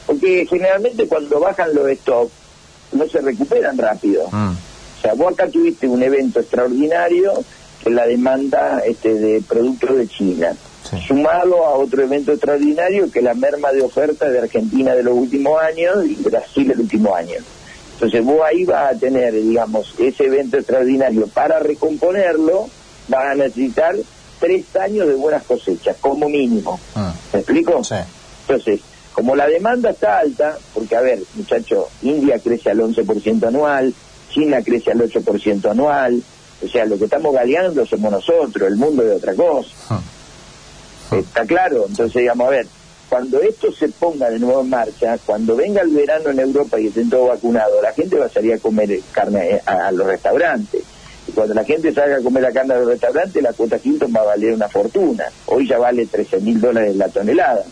Porque 0.06 0.46
generalmente 0.48 1.08
cuando 1.08 1.40
bajan 1.40 1.74
los 1.74 1.90
stocks, 1.98 2.32
no 2.92 3.06
se 3.08 3.20
recuperan 3.20 3.78
rápido. 3.78 4.28
Mm. 4.30 4.50
O 4.50 5.00
sea, 5.00 5.14
vos 5.14 5.32
acá 5.32 5.48
tuviste 5.48 5.88
un 5.88 6.02
evento 6.02 6.40
extraordinario, 6.40 7.32
que 7.82 7.90
la 7.90 8.06
demanda 8.06 8.82
este, 8.84 9.14
de 9.14 9.40
productos 9.40 9.96
de 9.96 10.08
China. 10.08 10.54
Sumado 11.06 11.64
a 11.66 11.74
otro 11.74 12.02
evento 12.02 12.32
extraordinario 12.32 13.10
que 13.10 13.20
es 13.20 13.24
la 13.24 13.34
merma 13.34 13.72
de 13.72 13.82
oferta 13.82 14.28
de 14.28 14.38
Argentina 14.38 14.94
de 14.94 15.02
los 15.02 15.14
últimos 15.14 15.60
años 15.60 16.04
y 16.04 16.14
Brasil 16.22 16.68
del 16.68 16.80
último 16.80 17.14
año. 17.14 17.36
Entonces 17.94 18.24
vos 18.24 18.40
ahí 18.46 18.64
vas 18.64 18.94
a 18.94 18.98
tener, 18.98 19.34
digamos, 19.34 19.94
ese 19.98 20.24
evento 20.24 20.56
extraordinario. 20.56 21.26
Para 21.28 21.58
recomponerlo 21.58 22.68
vas 23.08 23.26
a 23.26 23.34
necesitar 23.34 23.94
tres 24.38 24.74
años 24.76 25.06
de 25.06 25.14
buenas 25.14 25.42
cosechas, 25.44 25.96
como 26.00 26.28
mínimo. 26.28 26.80
Ah. 26.94 27.12
¿Me 27.32 27.40
explico? 27.40 27.84
Sí. 27.84 27.96
Entonces, 28.48 28.80
como 29.12 29.36
la 29.36 29.46
demanda 29.46 29.90
está 29.90 30.18
alta, 30.18 30.56
porque 30.72 30.96
a 30.96 31.02
ver, 31.02 31.20
muchachos, 31.34 31.86
India 32.02 32.38
crece 32.38 32.70
al 32.70 32.78
11% 32.78 33.48
anual, 33.48 33.92
China 34.30 34.62
crece 34.62 34.92
al 34.92 35.00
8% 35.00 35.70
anual, 35.70 36.22
o 36.64 36.68
sea, 36.68 36.84
lo 36.86 36.98
que 36.98 37.04
estamos 37.04 37.34
galeando 37.34 37.84
somos 37.84 38.12
nosotros, 38.12 38.68
el 38.68 38.76
mundo 38.76 39.02
de 39.02 39.16
otra 39.16 39.34
cosa. 39.34 39.68
Ah. 39.90 40.00
Está 41.12 41.44
claro, 41.44 41.86
entonces 41.88 42.20
digamos, 42.20 42.46
a 42.46 42.50
ver, 42.50 42.66
cuando 43.10 43.40
esto 43.42 43.72
se 43.72 43.88
ponga 43.88 44.30
de 44.30 44.38
nuevo 44.38 44.60
en 44.60 44.70
marcha, 44.70 45.18
cuando 45.26 45.56
venga 45.56 45.82
el 45.82 45.90
verano 45.90 46.30
en 46.30 46.38
Europa 46.38 46.78
y 46.78 46.86
estén 46.86 47.10
todos 47.10 47.28
vacunados, 47.28 47.82
la 47.82 47.92
gente 47.92 48.16
va 48.16 48.26
a 48.26 48.30
salir 48.30 48.54
a 48.54 48.58
comer 48.58 49.00
carne 49.10 49.56
eh, 49.56 49.62
a, 49.66 49.90
los 49.90 50.06
restaurantes. 50.06 50.82
Y 51.26 51.32
cuando 51.32 51.54
la 51.54 51.64
gente 51.64 51.92
salga 51.92 52.18
a 52.18 52.20
comer 52.20 52.44
la 52.44 52.52
carne 52.52 52.74
a 52.74 52.78
los 52.78 52.86
restaurantes, 52.86 53.42
la 53.42 53.52
cuota 53.52 53.80
Quinton 53.80 54.12
va 54.14 54.20
a 54.20 54.26
valer 54.26 54.54
una 54.54 54.68
fortuna. 54.68 55.24
Hoy 55.46 55.66
ya 55.66 55.78
vale 55.78 56.06
13 56.06 56.40
mil 56.40 56.60
dólares 56.60 56.94
la 56.94 57.08
tonelada. 57.08 57.64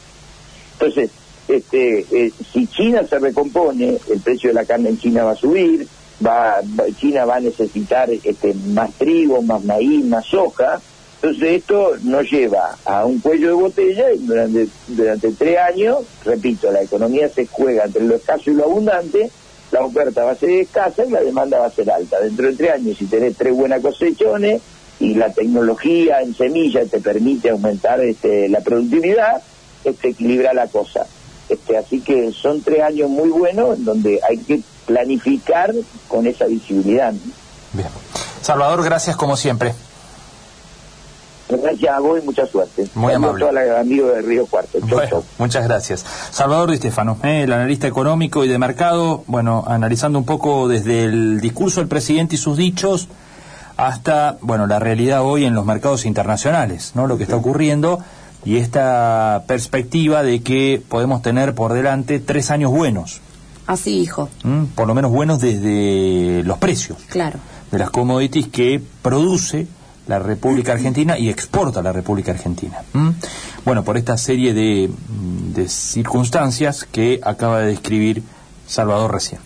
Entonces, 0.73 1.11
este, 1.47 2.05
eh, 2.11 2.33
si 2.53 2.67
China 2.67 3.07
se 3.09 3.21
recompone, 3.21 3.97
el 4.11 4.21
precio 4.21 4.51
de 4.51 4.55
la 4.55 4.65
carne 4.65 4.89
en 4.89 4.99
China 4.99 5.23
va 5.23 5.33
a 5.33 5.37
subir, 5.37 5.87
va, 6.25 6.57
China 6.99 7.25
va 7.25 7.37
a 7.37 7.41
necesitar 7.41 8.11
este, 8.11 8.55
más 8.55 8.93
trigo, 8.95 9.41
más 9.43 9.63
maíz, 9.63 10.05
más 10.05 10.27
soja, 10.27 10.81
entonces 11.21 11.51
esto 11.51 11.97
nos 12.05 12.31
lleva 12.31 12.77
a 12.85 13.05
un 13.05 13.19
cuello 13.19 13.49
de 13.49 13.55
botella 13.55 14.13
y 14.13 14.19
durante, 14.19 14.69
durante 14.87 15.33
tres 15.33 15.59
años, 15.59 15.99
repito, 16.25 16.71
la 16.71 16.83
economía 16.83 17.29
se 17.29 17.45
juega 17.47 17.87
entre 17.87 18.05
lo 18.05 18.15
escaso 18.15 18.53
y 18.53 18.55
lo 18.55 18.65
abundante, 18.65 19.29
la 19.73 19.81
oferta 19.81 20.25
va 20.25 20.33
a 20.33 20.37
ser 20.37 20.51
escasa 20.51 21.05
y 21.05 21.11
la 21.11 21.21
demanda 21.21 21.59
va 21.59 21.67
a 21.67 21.71
ser 21.71 21.91
alta. 21.91 22.21
Dentro 22.21 22.47
de 22.47 22.55
tres 22.55 22.71
años, 22.71 22.97
si 22.97 23.07
tenés 23.07 23.37
tres 23.37 23.53
buenas 23.53 23.83
cosechones 23.83 24.63
y 25.01 25.15
la 25.15 25.33
tecnología 25.33 26.21
en 26.21 26.37
semillas 26.37 26.89
te 26.89 27.01
permite 27.01 27.51
aumentar 27.51 28.01
este, 28.01 28.49
la 28.49 28.61
productividad, 28.61 29.43
este, 29.83 30.11
equilibra 30.11 30.55
la 30.55 30.69
cosa. 30.69 31.05
Este, 31.49 31.77
así 31.77 32.01
que 32.01 32.31
son 32.31 32.63
tres 32.63 32.81
años 32.81 33.11
muy 33.11 33.31
buenos 33.31 33.77
en 33.77 33.85
donde 33.85 34.21
hay 34.29 34.39
que 34.39 34.61
planificar 34.87 35.75
con 36.07 36.29
esa 36.29 36.47
visibilidad. 36.47 37.13
Bien. 37.73 37.89
Salvador, 38.41 38.85
gracias 38.85 39.17
como 39.17 39.37
siempre. 39.37 39.75
Gracias 41.49 41.95
a 41.95 42.01
vos 42.01 42.19
y 42.23 42.25
mucha 42.25 42.47
suerte. 42.47 42.89
Muy 42.95 43.13
amable. 43.13 43.47
A 43.47 43.81
amigo 43.81 44.09
de 44.09 44.23
Río 44.23 44.47
Cuarto. 44.47 44.79
Muchas 45.39 45.65
gracias. 45.65 46.05
Salvador 46.31 46.71
Di 46.71 46.77
Stefano, 46.77 47.19
eh, 47.23 47.43
el 47.45 47.53
analista 47.53 47.87
económico 47.87 48.45
y 48.45 48.49
de 48.49 48.59
mercado, 48.59 49.25
bueno, 49.27 49.65
analizando 49.67 50.19
un 50.19 50.25
poco 50.25 50.69
desde 50.69 51.05
el 51.05 51.41
discurso 51.41 51.81
del 51.81 51.89
presidente 51.89 52.35
y 52.35 52.39
sus 52.39 52.57
dichos 52.57 53.09
hasta, 53.77 54.37
bueno, 54.41 54.67
la 54.67 54.79
realidad 54.79 55.23
hoy 55.23 55.45
en 55.45 55.55
los 55.55 55.65
mercados 55.65 56.05
internacionales, 56.05 56.93
¿no? 56.95 57.07
Lo 57.07 57.17
que 57.17 57.23
está 57.23 57.37
ocurriendo 57.37 58.01
y 58.45 58.57
esta 58.57 59.45
perspectiva 59.47 60.23
de 60.23 60.43
que 60.43 60.83
podemos 60.89 61.23
tener 61.23 61.55
por 61.55 61.73
delante 61.73 62.19
tres 62.19 62.51
años 62.51 62.71
buenos. 62.73 63.21
Así, 63.67 64.01
hijo. 64.01 64.29
Por 64.75 64.87
lo 64.87 64.95
menos 64.95 65.13
buenos 65.13 65.41
desde 65.41 66.43
los 66.43 66.59
precios. 66.59 66.99
Claro. 67.09 67.39
De 67.71 67.79
las 67.79 67.91
commodities 67.91 68.49
que 68.49 68.81
produce 69.03 69.67
la 70.09 70.19
República 70.19 70.73
Argentina 70.73 71.19
y 71.19 71.29
exporta 71.29 71.83
la 71.83 71.93
República 71.93 72.33
Argentina. 72.33 72.83
Bueno, 73.65 73.85
por 73.85 73.97
esta 73.97 74.17
serie 74.17 74.55
de, 74.55 74.91
de 75.55 75.69
circunstancias 75.69 76.85
que 76.91 77.21
acaba 77.23 77.61
de 77.61 77.67
describir 77.69 78.23
Salvador 78.67 79.13
recién. 79.13 79.41